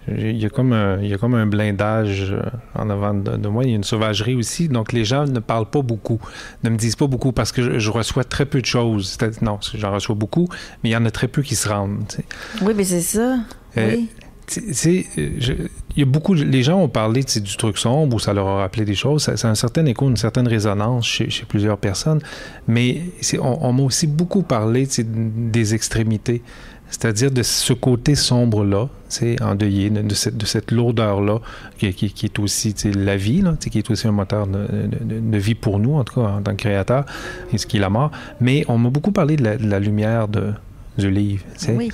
il 0.07 0.37
y, 0.37 0.45
a 0.45 0.49
comme 0.49 0.73
un, 0.73 0.99
il 0.99 1.09
y 1.09 1.13
a 1.13 1.17
comme 1.17 1.35
un 1.35 1.45
blindage 1.45 2.31
euh, 2.31 2.41
en 2.73 2.89
avant 2.89 3.13
de, 3.13 3.47
moi. 3.47 3.63
Il 3.63 3.69
y 3.69 3.73
a 3.73 3.75
une 3.75 3.83
sauvagerie 3.83 4.33
aussi. 4.33 4.67
Donc, 4.67 4.93
les 4.93 5.05
gens 5.05 5.25
ne 5.25 5.39
parlent 5.39 5.69
pas 5.69 5.83
beaucoup, 5.83 6.19
ne 6.63 6.71
me 6.71 6.77
disent 6.77 6.95
pas 6.95 7.05
beaucoup 7.05 7.31
parce 7.31 7.51
que 7.51 7.77
je, 7.77 7.91
reçois 7.91 8.23
très 8.23 8.45
peu 8.45 8.61
de 8.61 8.65
choses. 8.65 9.17
Non, 9.41 9.59
j'en 9.75 9.93
reçois 9.93 10.15
beaucoup, 10.15 10.47
mais 10.83 10.89
il 10.89 10.93
y 10.93 10.95
en 10.95 11.05
a 11.05 11.11
très 11.11 11.27
peu 11.27 11.43
qui 11.43 11.55
se 11.55 11.69
rendent. 11.69 12.03
Oui, 12.63 12.73
mais 12.75 12.83
c'est 12.83 13.01
ça. 13.01 13.37
Euh, 13.77 13.95
oui. 13.95 14.09
il 14.75 15.97
y 15.97 16.01
a 16.01 16.05
beaucoup, 16.05 16.33
les 16.33 16.63
gens 16.63 16.79
ont 16.79 16.89
parlé 16.89 17.23
du 17.23 17.57
truc 17.57 17.77
sombre 17.77 18.15
où 18.15 18.19
ça 18.19 18.33
leur 18.33 18.47
a 18.47 18.57
rappelé 18.61 18.85
des 18.85 18.95
choses. 18.95 19.23
Ça, 19.23 19.47
a 19.47 19.51
un 19.51 19.55
certain 19.55 19.85
écho, 19.85 20.09
une 20.09 20.17
certaine 20.17 20.47
résonance 20.47 21.05
chez, 21.05 21.29
plusieurs 21.47 21.77
personnes. 21.77 22.21
Mais 22.67 23.03
on, 23.39 23.59
on 23.61 23.71
m'a 23.71 23.83
aussi 23.83 24.07
beaucoup 24.07 24.41
parlé 24.41 24.87
des 24.97 25.75
extrémités. 25.75 26.41
C'est-à-dire 26.91 27.31
de 27.31 27.41
ce 27.41 27.71
côté 27.71 28.15
sombre-là, 28.15 28.89
endeuillé, 29.41 29.89
de, 29.89 30.01
de 30.01 30.13
cette, 30.13 30.37
de 30.37 30.45
cette 30.45 30.71
lourdeur-là, 30.71 31.39
qui, 31.77 31.93
qui, 31.93 32.11
qui, 32.11 32.25
est 32.25 32.37
aussi 32.37 32.75
la 32.93 33.15
vie, 33.15 33.41
là, 33.41 33.55
qui 33.59 33.77
est 33.77 33.89
aussi 33.89 34.07
un 34.07 34.11
moteur 34.11 34.45
de, 34.45 34.67
de, 34.67 35.37
vie 35.37 35.55
pour 35.55 35.79
nous, 35.79 35.95
en 35.95 36.03
tout 36.03 36.21
cas, 36.21 36.27
en 36.27 36.41
tant 36.41 36.51
que 36.51 36.57
créateur, 36.57 37.05
et 37.53 37.57
ce 37.57 37.65
qui 37.65 37.77
est 37.77 37.79
la 37.79 37.89
mort. 37.89 38.11
Mais 38.41 38.65
on 38.67 38.77
m'a 38.77 38.89
beaucoup 38.89 39.13
parlé 39.13 39.37
de 39.37 39.43
la, 39.43 39.79
lumière 39.79 40.27
de, 40.27 40.51
du 40.97 41.09
livre. 41.09 41.45
Oui. 41.69 41.91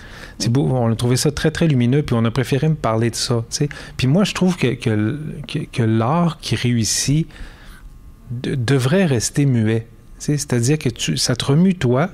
Beau, 0.49 0.67
on 0.71 0.91
a 0.91 0.95
trouvé 0.95 1.15
ça 1.15 1.31
très, 1.31 1.51
très 1.51 1.67
lumineux, 1.67 2.01
puis 2.01 2.15
on 2.17 2.25
a 2.25 2.31
préféré 2.31 2.67
me 2.67 2.75
parler 2.75 3.11
de 3.11 3.15
ça. 3.15 3.45
Puis 3.97 4.07
moi, 4.07 4.23
je 4.23 4.33
trouve 4.33 4.57
que, 4.57 4.73
que, 4.73 5.19
que, 5.71 5.83
l'art 5.83 6.39
qui 6.39 6.55
réussit 6.55 7.27
devrait 8.31 9.05
rester 9.05 9.45
muet. 9.45 9.87
C'est-à-dire 10.17 10.79
que 10.79 10.89
tu, 10.89 11.17
ça 11.17 11.35
te 11.35 11.45
remue 11.45 11.75
toi, 11.75 12.09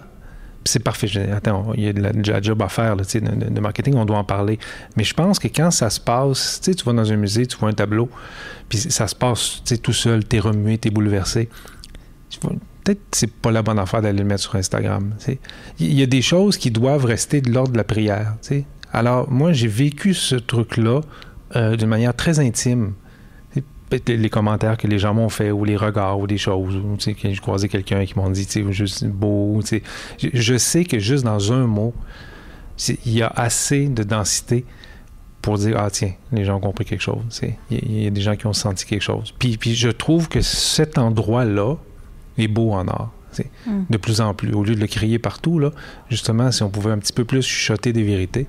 c'est 0.65 0.84
parfait. 0.84 1.08
Attends, 1.32 1.73
il 1.76 1.84
y 1.84 1.88
a 1.88 1.93
de 1.93 2.32
la, 2.32 2.41
job 2.41 2.62
à 2.62 2.69
faire 2.69 2.95
de, 2.95 3.04
de, 3.04 3.60
marketing, 3.60 3.95
on 3.95 4.06
doit 4.06 4.17
en 4.17 4.23
parler. 4.23 4.60
Mais 4.97 5.04
je 5.04 5.13
pense 5.13 5.39
que 5.39 5.47
quand 5.47 5.71
ça 5.71 5.89
se 5.89 5.99
passe, 5.99 6.62
tu 6.62 6.71
vas 6.86 6.93
dans 6.93 7.12
un 7.12 7.15
musée, 7.15 7.45
tu 7.45 7.58
vois 7.58 7.69
un 7.69 7.73
tableau, 7.73 8.10
puis 8.69 8.78
ça 8.78 9.08
se 9.08 9.15
passe 9.15 9.62
tout 9.82 9.93
seul, 9.93 10.23
t'es 10.23 10.39
remué, 10.39 10.78
t'es 10.78 10.89
bouleversé. 10.89 11.49
Peut-être 12.84 12.99
que 12.99 13.17
c'est 13.17 13.32
pas 13.32 13.52
la 13.52 13.62
bonne 13.62 13.80
affaire 13.80 14.02
d'aller 14.02 14.19
le 14.19 14.26
mettre 14.26 14.41
sur 14.41 14.56
Instagram. 14.56 15.15
Il 15.80 15.93
y 15.93 16.04
a 16.04 16.06
des 16.06 16.21
choses 16.21 16.58
qui 16.58 16.71
doivent 16.71 17.06
rester 17.06 17.41
de 17.41 17.52
l'ordre 17.52 17.71
de 17.71 17.78
la 17.78 17.84
prière. 17.84 18.36
Alors, 18.91 19.30
moi, 19.32 19.54
j'ai 19.54 19.67
vécu 19.67 20.13
ce 20.13 20.36
truc-là 20.36 21.02
euh, 21.56 21.76
d'une 21.76 21.88
manière 21.88 22.15
très 22.15 22.39
intime. 22.39 22.93
Les 24.08 24.29
commentaires 24.29 24.77
que 24.77 24.88
les 24.88 24.99
gens 24.99 25.13
m'ont 25.13 25.29
fait, 25.29 25.51
ou 25.51 25.65
les 25.65 25.75
regards, 25.77 26.19
ou 26.19 26.27
des 26.27 26.38
choses. 26.38 26.75
Ou, 26.75 26.99
sais, 26.99 27.15
j'ai 27.21 27.36
croisé 27.36 27.67
quelqu'un 27.69 28.06
qui 28.06 28.17
m'ont 28.17 28.29
dit, 28.29 28.45
tu 28.45 28.63
sais, 28.65 28.71
juste 28.73 29.06
beau. 29.06 29.60
Tu 29.62 29.67
sais. 29.67 29.84
Je, 30.17 30.29
je 30.34 30.58
sais 30.58 30.84
que 30.86 30.99
juste 30.99 31.23
dans 31.23 31.51
un 31.53 31.67
mot, 31.67 31.93
il 33.06 33.13
y 33.13 33.21
a 33.21 33.27
assez 33.27 33.88
de 33.88 34.03
densité 34.03 34.65
pour 35.41 35.58
dire, 35.58 35.75
ah 35.77 35.89
tiens, 35.91 36.13
les 36.32 36.45
gens 36.45 36.56
ont 36.58 36.60
compris 36.62 36.86
quelque 36.86 37.01
chose. 37.01 37.21
Il 37.41 37.75
y, 37.75 37.75
a- 37.75 37.82
il 37.86 38.03
y 38.03 38.08
a 38.08 38.10
des 38.10 38.21
gens 38.21 38.36
qui 38.36 38.47
ont 38.47 38.53
senti 38.53 38.86
quelque 38.86 39.01
chose. 39.01 39.34
Puis, 39.38 39.58
puis 39.58 39.75
je 39.75 39.89
trouve 39.89 40.29
que 40.29 40.41
cet 40.41 40.97
endroit-là 40.97 41.75
est 42.38 42.47
beau 42.47 42.71
en 42.71 42.88
art. 42.88 43.12
tu 43.36 43.43
sais. 43.43 43.49
Mm. 43.67 43.84
De 43.89 43.97
plus 43.97 44.21
en 44.21 44.34
plus. 44.34 44.53
Au 44.53 44.63
lieu 44.63 44.73
de 44.75 44.79
le 44.79 44.88
crier 44.88 45.19
partout, 45.19 45.60
là, 45.60 45.71
justement, 46.10 46.51
si 46.51 46.63
on 46.63 46.69
pouvait 46.69 46.91
un 46.91 46.97
petit 46.97 47.13
peu 47.13 47.25
plus 47.25 47.41
chuchoter 47.45 47.91
des 47.93 48.03
vérités, 48.03 48.47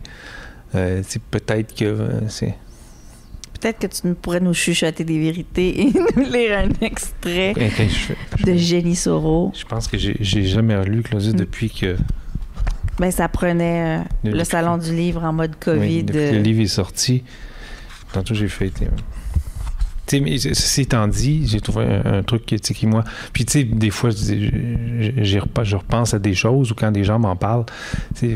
euh, 0.75 1.03
peut-être 1.31 1.75
que 1.75 1.85
euh, 1.85 2.29
c'est. 2.29 2.55
Peut-être 3.65 3.79
que 3.79 3.87
tu 3.87 4.15
pourrais 4.15 4.41
nous 4.41 4.53
chuchoter 4.53 5.05
des 5.05 5.19
vérités 5.19 5.81
et 5.81 5.85
nous 6.17 6.31
lire 6.31 6.59
un 6.59 6.85
extrait 6.85 7.55
je, 7.57 7.65
fais- 7.71 7.89
je- 7.89 8.45
de 8.45 8.55
Jenny 8.59 8.95
Soro. 8.95 9.53
je 9.59 9.65
pense 9.65 9.89
que 9.89 9.97
j'ai 10.21 10.45
jamais 10.45 10.77
relu 10.77 11.03
Claudius 11.03 11.33
Mm. 11.33 11.37
depuis 11.39 11.71
que. 11.71 11.97
Ben, 12.99 13.11
ça 13.11 13.27
prenait 13.29 14.01
euh, 14.25 14.31
Le- 14.31 14.45
salon 14.45 14.77
du 14.77 14.95
livre 14.95 15.25
en 15.25 15.33
mode 15.33 15.53
oui, 15.53 15.65
COVID. 15.65 16.03
depuis 16.05 16.19
que 16.19 16.25
euh, 16.25 16.33
le 16.33 16.39
livre 16.43 16.61
est 16.61 16.67
sorti. 16.67 17.25
Tantôt, 18.13 18.35
j'ai 18.35 18.49
c- 20.37 20.53
ceci 20.53 20.83
étant 20.83 21.09
dit, 21.09 21.49
j'ai 21.49 21.61
trouvé 21.63 21.87
un, 21.87 22.19
un 22.19 22.23
truc 22.23 22.45
qui, 22.45 22.57
qui, 22.57 22.87
moi. 22.87 23.03
Puis, 23.33 23.47
tu 23.47 23.53
sais, 23.53 23.65
des 23.65 23.89
fois, 23.89 24.11
je, 24.11 25.39
repa- 25.39 25.65
je 25.65 25.77
repense 25.77 26.13
à 26.13 26.19
des 26.19 26.35
choses 26.35 26.71
ou 26.71 26.75
quand 26.75 26.91
des 26.93 27.03
gens 27.05 27.19
m'en 27.19 27.35
parlent, 27.35 27.65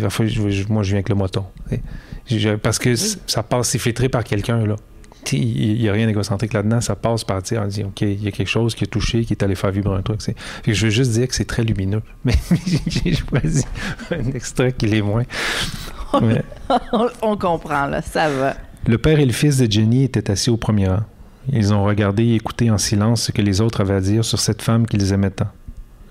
parfois, 0.00 0.26
je- 0.26 0.40
moi, 0.70 0.82
je 0.82 0.88
viens 0.88 0.96
avec 0.96 1.10
le 1.10 1.14
moton. 1.16 1.44
Je- 2.30 2.56
parce 2.56 2.78
que 2.78 2.96
ça 2.96 3.42
passe, 3.42 3.68
c'est 3.68 3.78
filtré 3.78 4.08
par 4.08 4.24
quelqu'un, 4.24 4.64
là. 4.66 4.76
Il 5.32 5.78
n'y 5.80 5.88
a 5.88 5.92
rien 5.92 6.06
d'égocentrique 6.06 6.52
là-dedans. 6.52 6.80
Ça 6.80 6.96
passe 6.96 7.24
par 7.24 7.42
dire, 7.42 7.60
on 7.64 7.66
dit, 7.66 7.84
OK, 7.84 8.00
il 8.02 8.22
y 8.22 8.28
a 8.28 8.30
quelque 8.30 8.48
chose 8.48 8.74
qui 8.74 8.84
a 8.84 8.86
touché, 8.86 9.24
qui 9.24 9.34
est 9.34 9.42
allé 9.42 9.54
faire 9.54 9.70
vibrer 9.70 9.96
un 9.96 10.02
truc. 10.02 10.22
Fait 10.22 10.34
que 10.62 10.72
je 10.72 10.86
veux 10.86 10.90
juste 10.90 11.12
dire 11.12 11.28
que 11.28 11.34
c'est 11.34 11.44
très 11.44 11.64
lumineux. 11.64 12.02
Mais 12.24 12.34
j'ai 12.86 13.14
choisi 13.14 13.64
un 14.10 14.26
extrait 14.32 14.72
qui 14.72 14.86
l'est 14.86 15.02
moins. 15.02 15.24
Mais- 16.22 16.42
on, 16.92 17.08
on 17.22 17.36
comprend, 17.36 17.86
là, 17.86 18.00
ça 18.02 18.30
va. 18.30 18.54
le 18.86 18.96
père 18.98 19.18
et 19.20 19.26
le 19.26 19.32
fils 19.32 19.58
de 19.58 19.70
Jenny 19.70 20.04
étaient 20.04 20.30
assis 20.30 20.50
au 20.50 20.56
premier 20.56 20.88
rang. 20.88 21.02
Ils 21.50 21.72
ont 21.74 21.84
regardé 21.84 22.24
et 22.24 22.34
écouté 22.34 22.70
en 22.70 22.78
silence 22.78 23.22
ce 23.22 23.32
que 23.32 23.40
les 23.42 23.60
autres 23.60 23.80
avaient 23.80 23.94
à 23.94 24.00
dire 24.00 24.24
sur 24.24 24.38
cette 24.38 24.62
femme 24.62 24.86
qu'ils 24.86 25.12
aimaient 25.12 25.30
tant. 25.30 25.48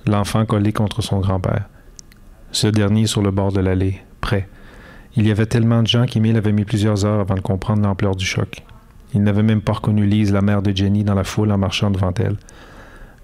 L'enfant 0.05 0.45
collé 0.45 0.73
contre 0.73 1.01
son 1.01 1.19
grand-père. 1.19 1.65
Ce 2.51 2.67
dernier 2.67 3.07
sur 3.07 3.21
le 3.21 3.29
bord 3.31 3.51
de 3.51 3.59
l'allée, 3.59 4.01
prêt. 4.21 4.47
Il 5.15 5.27
y 5.27 5.31
avait 5.31 5.45
tellement 5.47 5.81
de 5.81 5.87
gens 5.87 6.05
qu'Émile 6.05 6.37
avait 6.37 6.51
mis 6.51 6.63
plusieurs 6.65 7.05
heures 7.05 7.19
avant 7.19 7.35
de 7.35 7.41
comprendre 7.41 7.81
l'ampleur 7.83 8.15
du 8.15 8.25
choc. 8.25 8.63
Il 9.13 9.23
n'avait 9.23 9.43
même 9.43 9.61
pas 9.61 9.73
reconnu 9.73 10.05
Lise, 10.05 10.33
la 10.33 10.41
mère 10.41 10.61
de 10.61 10.75
Jenny, 10.75 11.03
dans 11.03 11.15
la 11.15 11.23
foule 11.23 11.51
en 11.51 11.57
marchant 11.57 11.91
devant 11.91 12.13
elle. 12.17 12.35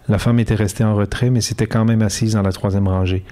La 0.10 0.20
femme 0.20 0.40
était 0.40 0.56
restée 0.56 0.84
en 0.84 0.96
retrait, 0.96 1.30
mais 1.30 1.42
s'était 1.42 1.68
quand 1.68 1.86
même 1.86 2.02
assise 2.02 2.34
dans 2.34 2.42
la 2.42 2.52
troisième 2.52 2.88
rangée. 2.88 3.24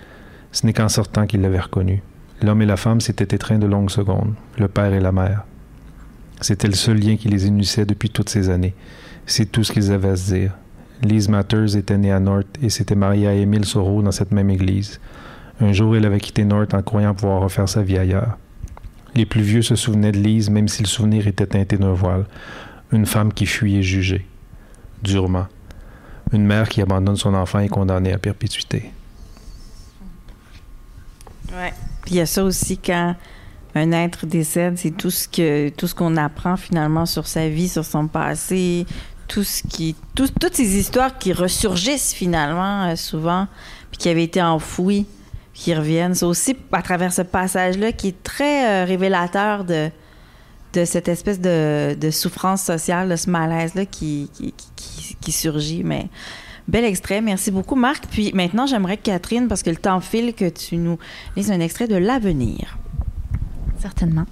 Ce 0.52 0.66
n'est 0.66 0.74
qu'en 0.74 0.90
sortant 0.90 1.26
qu'il 1.28 1.42
l'avait 1.42 1.60
reconnue. 1.60 2.02
L'homme 2.42 2.62
et 2.62 2.66
la 2.66 2.78
femme 2.78 3.02
s'étaient 3.02 3.36
étreints 3.36 3.60
de 3.60 3.68
longues 3.68 3.90
secondes, 3.90 4.34
le 4.58 4.68
père 4.68 4.94
et 4.94 5.00
la 5.00 5.12
mère. 5.12 5.44
C'était 6.42 6.68
le 6.68 6.74
seul 6.74 6.98
lien 6.98 7.18
qui 7.18 7.28
les 7.28 7.48
unissait 7.48 7.86
depuis 7.86 8.10
toutes 8.10 8.30
ces 8.30 8.50
années. 8.50 8.74
C'est 9.26 9.52
tout 9.52 9.64
ce 9.64 9.72
qu'ils 9.72 9.92
avaient 9.92 10.10
à 10.10 10.16
se 10.16 10.34
dire. 10.34 10.52
Lise 11.04 11.30
Matters 11.30 11.76
était 11.76 11.98
née 11.98 12.12
à 12.12 12.20
North 12.20 12.48
et 12.62 12.70
s'était 12.70 12.96
mariée 12.96 13.28
à 13.28 13.34
Émile 13.34 13.66
Soro 13.66 14.02
dans 14.02 14.12
cette 14.12 14.32
même 14.32 14.50
église. 14.50 15.00
Un 15.60 15.74
jour, 15.74 15.96
elle 15.96 16.06
avait 16.06 16.20
quitté 16.20 16.44
North 16.44 16.74
en 16.74 16.82
croyant 16.82 17.14
pouvoir 17.14 17.42
refaire 17.42 17.70
sa 17.70 17.84
vie 17.84 17.98
ailleurs. 17.98 18.38
Les 19.16 19.26
plus 19.26 19.42
vieux 19.42 19.62
se 19.62 19.76
souvenaient 19.76 20.12
de 20.12 20.20
Lise, 20.20 20.50
même 20.50 20.68
si 20.68 20.84
le 20.84 20.88
souvenir 20.88 21.28
était 21.28 21.46
teinté 21.48 21.78
d'un 21.78 21.94
voile. 21.94 22.26
Une 22.92 23.06
femme 23.06 23.34
qui 23.34 23.46
fuit 23.46 23.76
et 23.76 23.84
jugée. 23.84 24.26
Durement. 25.04 25.48
Une 26.32 26.46
mère 26.46 26.70
qui 26.70 26.82
abandonne 26.82 27.18
son 27.18 27.34
enfant 27.34 27.60
et 27.60 27.68
condamnée 27.70 28.14
à 28.14 28.18
perpétuité. 28.18 28.92
Ouais. 31.52 31.74
Puis 32.04 32.12
il 32.12 32.18
y 32.18 32.22
a 32.22 32.26
ça 32.26 32.44
aussi 32.44 32.78
quand 32.78 33.16
un 33.76 33.92
être 33.92 34.26
décède, 34.26 34.78
c'est 34.78 34.92
tout 34.92 35.12
ce 35.12 35.28
que 35.28 35.70
tout 35.70 35.88
ce 35.88 35.96
qu'on 35.96 36.16
apprend 36.18 36.56
finalement 36.58 37.06
sur 37.06 37.28
sa 37.28 37.50
vie, 37.50 37.68
sur 37.70 37.84
son 37.86 38.08
passé, 38.08 38.86
tout 39.28 39.44
ce 39.44 39.64
qui 39.64 39.96
tout- 40.16 40.30
toutes 40.40 40.56
ces 40.56 40.78
histoires 40.78 41.18
qui 41.18 41.34
ressurgissent 41.34 42.14
finalement 42.14 42.86
euh, 42.86 42.96
souvent 42.96 43.48
puis 43.92 43.98
qui 43.98 44.10
avaient 44.10 44.24
été 44.24 44.42
enfouies 44.42 45.06
qui 45.54 45.74
reviennent. 45.74 46.16
C'est 46.16 46.26
aussi 46.26 46.56
à 46.72 46.82
travers 46.82 47.14
ce 47.14 47.22
passage-là 47.22 47.92
qui 47.92 48.10
est 48.10 48.24
très 48.24 48.84
euh, 48.84 48.86
révélateur 48.86 49.64
de 49.64 49.90
de 50.74 50.86
cette 50.86 51.08
espèce 51.08 51.40
de, 51.40 51.96
de 52.00 52.12
souffrance 52.12 52.64
sociale, 52.64 53.10
de 53.10 53.16
ce 53.16 53.30
malaise-là 53.30 53.86
qui, 53.86 54.30
qui, 54.34 54.54
qui, 55.20 55.32
surgit. 55.32 55.84
Mais 55.84 56.08
bel 56.68 56.86
extrait. 56.86 57.22
Merci 57.22 57.52
beaucoup, 57.52 57.76
Marc. 57.76 58.06
Puis 58.10 58.32
maintenant, 58.34 58.66
j'aimerais, 58.66 58.98
Catherine, 58.98 59.48
parce 59.48 59.64
que 59.64 59.70
le 59.70 59.76
temps 59.76 60.00
file, 60.00 60.34
que 60.34 60.48
tu 60.48 60.78
nous 60.78 60.98
lises 61.36 61.52
un 61.52 61.60
extrait 61.60 61.88
de 61.88 61.96
L'Avenir. 61.96 62.78
Certainement. 63.80 64.26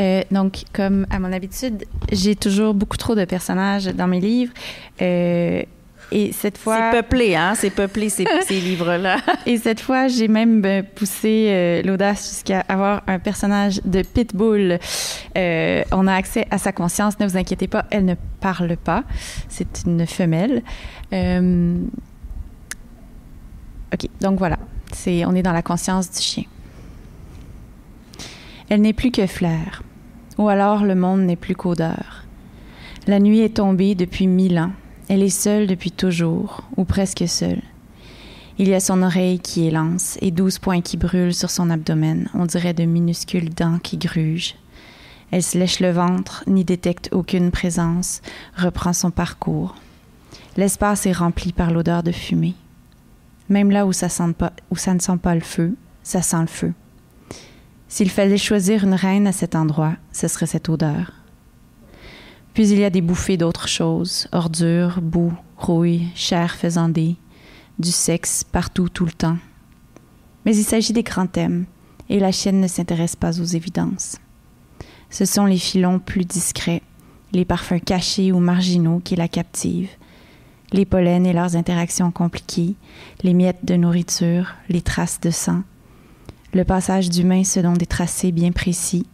Euh, 0.00 0.22
donc, 0.30 0.64
comme 0.72 1.06
à 1.10 1.18
mon 1.18 1.32
habitude, 1.32 1.84
j'ai 2.12 2.36
toujours 2.36 2.74
beaucoup 2.74 2.96
trop 2.96 3.14
de 3.14 3.24
personnages 3.24 3.86
dans 3.86 4.08
mes 4.08 4.20
livres. 4.20 4.52
Euh, 5.00 5.62
et 6.12 6.32
cette 6.32 6.58
fois, 6.58 6.90
C'est 6.90 7.02
peuplé, 7.02 7.36
hein? 7.36 7.54
C'est 7.54 7.70
peuplé, 7.70 8.08
ces, 8.08 8.24
ces 8.46 8.60
livres-là. 8.60 9.18
et 9.46 9.58
cette 9.58 9.80
fois, 9.80 10.08
j'ai 10.08 10.28
même 10.28 10.64
euh, 10.64 10.82
poussé 10.94 11.46
euh, 11.48 11.82
l'audace 11.82 12.28
jusqu'à 12.28 12.60
avoir 12.68 13.02
un 13.06 13.18
personnage 13.18 13.80
de 13.84 14.02
pitbull. 14.02 14.78
Euh, 15.36 15.82
on 15.92 16.06
a 16.06 16.14
accès 16.14 16.46
à 16.50 16.58
sa 16.58 16.72
conscience. 16.72 17.18
Ne 17.20 17.26
vous 17.26 17.36
inquiétez 17.36 17.68
pas, 17.68 17.86
elle 17.90 18.04
ne 18.04 18.14
parle 18.40 18.76
pas. 18.76 19.04
C'est 19.48 19.84
une 19.86 20.06
femelle. 20.06 20.62
Euh, 21.12 21.76
ok, 23.92 24.08
donc 24.20 24.38
voilà. 24.38 24.58
C'est, 24.92 25.24
on 25.24 25.34
est 25.34 25.42
dans 25.42 25.52
la 25.52 25.62
conscience 25.62 26.10
du 26.10 26.20
chien. 26.20 26.44
Elle 28.68 28.82
n'est 28.82 28.92
plus 28.92 29.10
que 29.10 29.26
fleur, 29.26 29.82
ou 30.38 30.48
alors 30.48 30.84
le 30.84 30.94
monde 30.94 31.22
n'est 31.22 31.36
plus 31.36 31.56
qu'odeur. 31.56 32.24
La 33.06 33.18
nuit 33.18 33.40
est 33.40 33.56
tombée 33.56 33.94
depuis 33.94 34.26
mille 34.28 34.58
ans. 34.58 34.70
Elle 35.12 35.24
est 35.24 35.28
seule 35.28 35.66
depuis 35.66 35.90
toujours, 35.90 36.62
ou 36.76 36.84
presque 36.84 37.24
seule. 37.26 37.62
Il 38.58 38.68
y 38.68 38.74
a 38.74 38.78
son 38.78 39.02
oreille 39.02 39.40
qui 39.40 39.66
élance 39.66 40.16
et 40.20 40.30
douze 40.30 40.60
points 40.60 40.82
qui 40.82 40.96
brûlent 40.96 41.34
sur 41.34 41.50
son 41.50 41.68
abdomen, 41.68 42.28
on 42.32 42.46
dirait 42.46 42.74
de 42.74 42.84
minuscules 42.84 43.52
dents 43.52 43.80
qui 43.80 43.96
grugent. 43.96 44.54
Elle 45.32 45.42
se 45.42 45.58
lèche 45.58 45.80
le 45.80 45.90
ventre, 45.90 46.44
n'y 46.46 46.64
détecte 46.64 47.08
aucune 47.10 47.50
présence, 47.50 48.22
reprend 48.56 48.92
son 48.92 49.10
parcours. 49.10 49.74
L'espace 50.56 51.06
est 51.06 51.12
rempli 51.12 51.52
par 51.52 51.72
l'odeur 51.72 52.04
de 52.04 52.12
fumée. 52.12 52.54
Même 53.48 53.72
là 53.72 53.86
où 53.86 53.92
ça, 53.92 54.06
où 54.70 54.76
ça 54.76 54.94
ne 54.94 55.00
sent 55.00 55.18
pas 55.20 55.34
le 55.34 55.40
feu, 55.40 55.74
ça 56.04 56.22
sent 56.22 56.42
le 56.42 56.46
feu. 56.46 56.72
S'il 57.88 58.10
fallait 58.10 58.38
choisir 58.38 58.84
une 58.84 58.94
reine 58.94 59.26
à 59.26 59.32
cet 59.32 59.56
endroit, 59.56 59.94
ce 60.12 60.28
serait 60.28 60.46
cette 60.46 60.68
odeur. 60.68 61.19
Puis 62.54 62.68
il 62.68 62.78
y 62.78 62.84
a 62.84 62.90
des 62.90 63.00
bouffées 63.00 63.36
d'autres 63.36 63.68
choses, 63.68 64.28
ordures, 64.32 65.00
boue, 65.00 65.32
rouille, 65.56 66.08
chair 66.14 66.54
faisandée, 66.54 67.16
du 67.78 67.90
sexe 67.90 68.44
partout 68.44 68.88
tout 68.88 69.04
le 69.04 69.12
temps. 69.12 69.38
Mais 70.44 70.56
il 70.56 70.64
s'agit 70.64 70.92
des 70.92 71.02
grands 71.02 71.26
thèmes, 71.26 71.66
et 72.08 72.18
la 72.18 72.32
chienne 72.32 72.60
ne 72.60 72.66
s'intéresse 72.66 73.16
pas 73.16 73.40
aux 73.40 73.44
évidences. 73.44 74.16
Ce 75.10 75.24
sont 75.24 75.46
les 75.46 75.58
filons 75.58 75.98
plus 75.98 76.24
discrets, 76.24 76.82
les 77.32 77.44
parfums 77.44 77.80
cachés 77.84 78.32
ou 78.32 78.38
marginaux 78.38 79.00
qui 79.02 79.16
la 79.16 79.28
captivent, 79.28 79.96
les 80.72 80.84
pollens 80.84 81.24
et 81.24 81.32
leurs 81.32 81.56
interactions 81.56 82.10
compliquées, 82.10 82.74
les 83.22 83.34
miettes 83.34 83.64
de 83.64 83.76
nourriture, 83.76 84.54
les 84.68 84.82
traces 84.82 85.20
de 85.20 85.30
sang, 85.30 85.62
le 86.52 86.64
passage 86.64 87.10
d'humains 87.10 87.44
selon 87.44 87.74
des 87.74 87.86
tracés 87.86 88.32
bien 88.32 88.52
précis, 88.52 89.06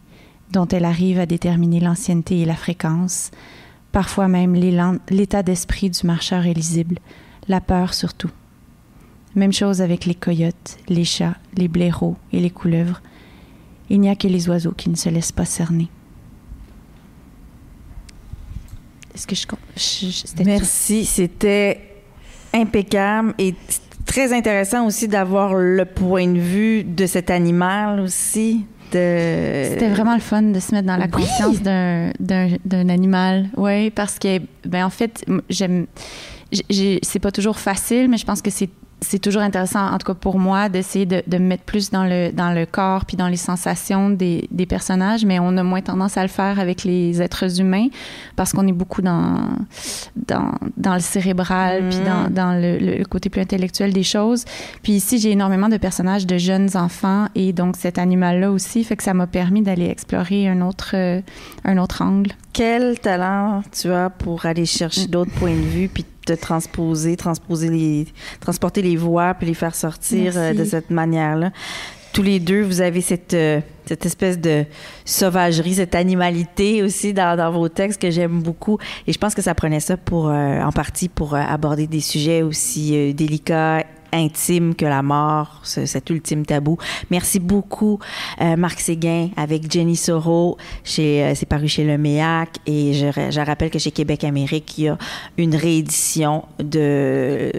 dont 0.51 0.67
elle 0.67 0.85
arrive 0.85 1.19
à 1.19 1.25
déterminer 1.25 1.79
l'ancienneté 1.79 2.39
et 2.39 2.45
la 2.45 2.55
fréquence, 2.55 3.31
parfois 3.91 4.27
même 4.27 4.55
l'état 4.55 5.43
d'esprit 5.43 5.89
du 5.89 6.05
marcheur 6.05 6.45
est 6.45 6.53
lisible, 6.53 6.99
la 7.47 7.61
peur 7.61 7.93
surtout. 7.93 8.31
Même 9.35 9.53
chose 9.53 9.81
avec 9.81 10.05
les 10.05 10.15
coyotes, 10.15 10.77
les 10.87 11.03
chats, 11.03 11.35
les 11.55 11.67
blaireaux 11.67 12.15
et 12.31 12.39
les 12.39 12.49
couleuvres. 12.49 13.01
Il 13.89 13.99
n'y 14.01 14.09
a 14.09 14.15
que 14.15 14.27
les 14.27 14.49
oiseaux 14.49 14.71
qui 14.71 14.89
ne 14.89 14.95
se 14.95 15.09
laissent 15.09 15.31
pas 15.31 15.45
cerner. 15.45 15.89
Est-ce 19.13 19.27
que 19.27 19.35
je... 19.35 19.45
je-? 19.75 20.43
Merci, 20.43 21.05
c'était 21.05 22.03
impeccable 22.53 23.33
et 23.37 23.55
très 24.05 24.33
intéressant 24.33 24.85
aussi 24.87 25.07
d'avoir 25.07 25.53
le 25.53 25.85
point 25.85 26.27
de 26.27 26.39
vue 26.39 26.83
de 26.83 27.05
cet 27.05 27.29
animal 27.29 27.99
aussi. 27.99 28.65
De... 28.91 29.65
C'était 29.69 29.89
vraiment 29.89 30.13
le 30.15 30.21
fun 30.21 30.41
de 30.43 30.59
se 30.59 30.73
mettre 30.73 30.87
dans 30.87 30.97
la 30.97 31.05
Oui! 31.05 31.11
conscience 31.11 31.61
d'un- 31.61 32.89
animal. 32.89 33.49
Oui, 33.57 33.89
parce 33.89 34.17
que, 34.19 34.39
ben 34.65 34.85
en 34.85 34.89
fait, 34.89 35.25
j'aime. 35.49 35.87
j'ai- 36.51 36.65
j'ai- 36.69 36.99
C'est 37.01 37.19
pas 37.19 37.31
toujours 37.31 37.57
facile, 37.59 38.07
mais 38.09 38.17
je 38.17 38.25
pense 38.25 38.41
que 38.41 38.49
c'est 38.51 38.69
c'est 38.99 39.19
toujours 39.19 39.43
intéressant, 39.43 39.85
en 39.91 39.97
tout 39.99 40.07
cas 40.07 40.15
pour 40.15 40.39
moi, 40.39 40.69
d'essayer 40.69 41.05
de, 41.05 41.21
de, 41.27 41.37
me 41.37 41.45
mettre 41.45 41.63
plus 41.63 41.91
dans 41.91 42.03
le, 42.03 42.31
dans 42.31 42.51
le 42.51 42.65
corps 42.65 43.05
puis 43.05 43.15
dans 43.15 43.27
les 43.27 43.37
sensations 43.37 44.09
des, 44.09 44.47
des, 44.51 44.65
personnages, 44.65 45.23
mais 45.23 45.39
on 45.39 45.55
a 45.57 45.63
moins 45.63 45.81
tendance 45.81 46.17
à 46.17 46.23
le 46.23 46.27
faire 46.29 46.59
avec 46.59 46.83
les 46.83 47.21
êtres 47.21 47.61
humains 47.61 47.87
parce 48.35 48.53
qu'on 48.53 48.67
est 48.67 48.73
beaucoup 48.73 49.03
dans, 49.03 49.49
dans, 50.15 50.51
dans 50.77 50.95
le 50.95 50.99
cérébral 50.99 51.83
mmh. 51.83 51.89
puis 51.89 51.99
dans, 51.99 52.29
dans 52.29 52.59
le, 52.59 52.97
le, 52.97 53.05
côté 53.05 53.29
plus 53.29 53.41
intellectuel 53.41 53.93
des 53.93 54.03
choses. 54.03 54.45
Puis 54.81 54.93
ici, 54.93 55.19
j'ai 55.19 55.31
énormément 55.31 55.69
de 55.69 55.77
personnages 55.77 56.25
de 56.25 56.37
jeunes 56.37 56.75
enfants 56.75 57.27
et 57.35 57.53
donc 57.53 57.75
cet 57.77 57.99
animal-là 57.99 58.51
aussi 58.51 58.83
fait 58.83 58.95
que 58.95 59.03
ça 59.03 59.13
m'a 59.13 59.27
permis 59.27 59.61
d'aller 59.61 59.87
explorer 59.89 60.47
un 60.47 60.61
autre, 60.61 60.91
euh, 60.95 61.21
un 61.65 61.77
autre 61.77 62.01
angle. 62.01 62.31
Quel 62.51 62.99
talent 62.99 63.61
tu 63.71 63.91
as 63.91 64.09
pour 64.09 64.47
aller 64.47 64.65
chercher 64.65 65.03
mmh. 65.05 65.11
d'autres 65.11 65.31
points 65.33 65.55
de 65.55 65.61
vue 65.61 65.87
puis 65.87 66.03
de 66.27 66.35
transposer, 66.35 67.15
transposer 67.15 67.69
les, 67.69 68.05
transporter 68.39 68.81
les 68.81 68.95
voix 68.95 69.33
puis 69.33 69.47
les 69.47 69.53
faire 69.53 69.75
sortir 69.75 70.33
euh, 70.35 70.53
de 70.53 70.63
cette 70.63 70.89
manière-là. 70.89 71.51
Tous 72.13 72.23
les 72.23 72.39
deux, 72.39 72.63
vous 72.63 72.81
avez 72.81 73.01
cette, 73.01 73.33
euh, 73.33 73.61
cette 73.85 74.05
espèce 74.05 74.39
de 74.39 74.65
sauvagerie, 75.05 75.75
cette 75.75 75.95
animalité 75.95 76.81
aussi 76.83 77.13
dans, 77.13 77.37
dans 77.37 77.51
vos 77.51 77.69
textes 77.69 78.01
que 78.01 78.09
j'aime 78.09 78.41
beaucoup. 78.41 78.77
Et 79.05 79.13
je 79.13 79.17
pense 79.17 79.35
que 79.35 79.41
ça 79.41 79.53
prenait 79.53 79.79
ça 79.79 79.97
pour, 79.97 80.29
euh, 80.29 80.61
en 80.61 80.71
partie 80.71 81.09
pour 81.09 81.35
aborder 81.35 81.87
des 81.87 82.01
sujets 82.01 82.41
aussi 82.41 83.13
délicats 83.13 83.83
intime 84.13 84.75
que 84.75 84.85
la 84.85 85.01
mort, 85.01 85.61
ce, 85.63 85.85
cet 85.85 86.09
ultime 86.09 86.45
tabou. 86.45 86.77
Merci 87.09 87.39
beaucoup, 87.39 87.99
euh, 88.41 88.55
Marc 88.55 88.79
Séguin, 88.79 89.29
avec 89.35 89.71
Jenny 89.71 89.95
Soro. 89.95 90.57
Euh, 90.99 91.31
c'est 91.35 91.45
paru 91.47 91.67
chez 91.67 91.83
Le 91.83 91.97
Méac. 91.97 92.57
Et 92.65 92.93
je, 92.93 93.39
rappelle 93.39 93.69
que 93.69 93.79
chez 93.79 93.91
Québec 93.91 94.23
Amérique, 94.23 94.77
il 94.77 94.83
y 94.85 94.87
a 94.89 94.97
une 95.37 95.55
réédition 95.55 96.45
de... 96.59 97.51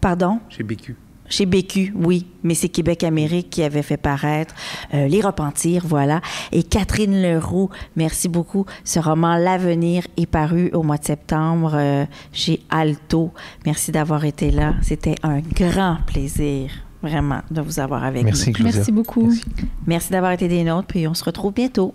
pardon? 0.00 0.40
Chez 0.48 0.62
BQ. 0.62 0.96
Chez 1.28 1.46
BQ, 1.46 1.94
oui, 1.94 2.26
mais 2.42 2.54
c'est 2.54 2.68
Québec 2.68 3.04
Amérique 3.04 3.50
qui 3.50 3.62
avait 3.62 3.82
fait 3.82 3.96
paraître 3.96 4.54
euh, 4.94 5.06
Les 5.08 5.20
Repentirs, 5.20 5.84
voilà. 5.86 6.20
Et 6.52 6.62
Catherine 6.62 7.22
Leroux, 7.22 7.70
merci 7.96 8.28
beaucoup. 8.28 8.66
Ce 8.84 8.98
roman 8.98 9.36
L'Avenir 9.36 10.06
est 10.16 10.26
paru 10.26 10.70
au 10.72 10.82
mois 10.82 10.98
de 10.98 11.04
septembre 11.04 11.72
euh, 11.74 12.04
chez 12.32 12.60
Alto. 12.70 13.32
Merci 13.66 13.92
d'avoir 13.92 14.24
été 14.24 14.50
là. 14.50 14.74
C'était 14.82 15.16
un 15.22 15.40
grand 15.40 15.98
plaisir, 16.06 16.70
vraiment, 17.02 17.40
de 17.50 17.60
vous 17.60 17.80
avoir 17.80 18.04
avec 18.04 18.24
merci, 18.24 18.52
nous. 18.56 18.64
Merci 18.64 18.92
beaucoup. 18.92 19.26
Merci, 19.26 19.44
merci 19.86 20.12
d'avoir 20.12 20.32
été 20.32 20.48
des 20.48 20.64
nôtres, 20.64 20.88
puis 20.88 21.06
on 21.06 21.14
se 21.14 21.24
retrouve 21.24 21.52
bientôt. 21.52 21.94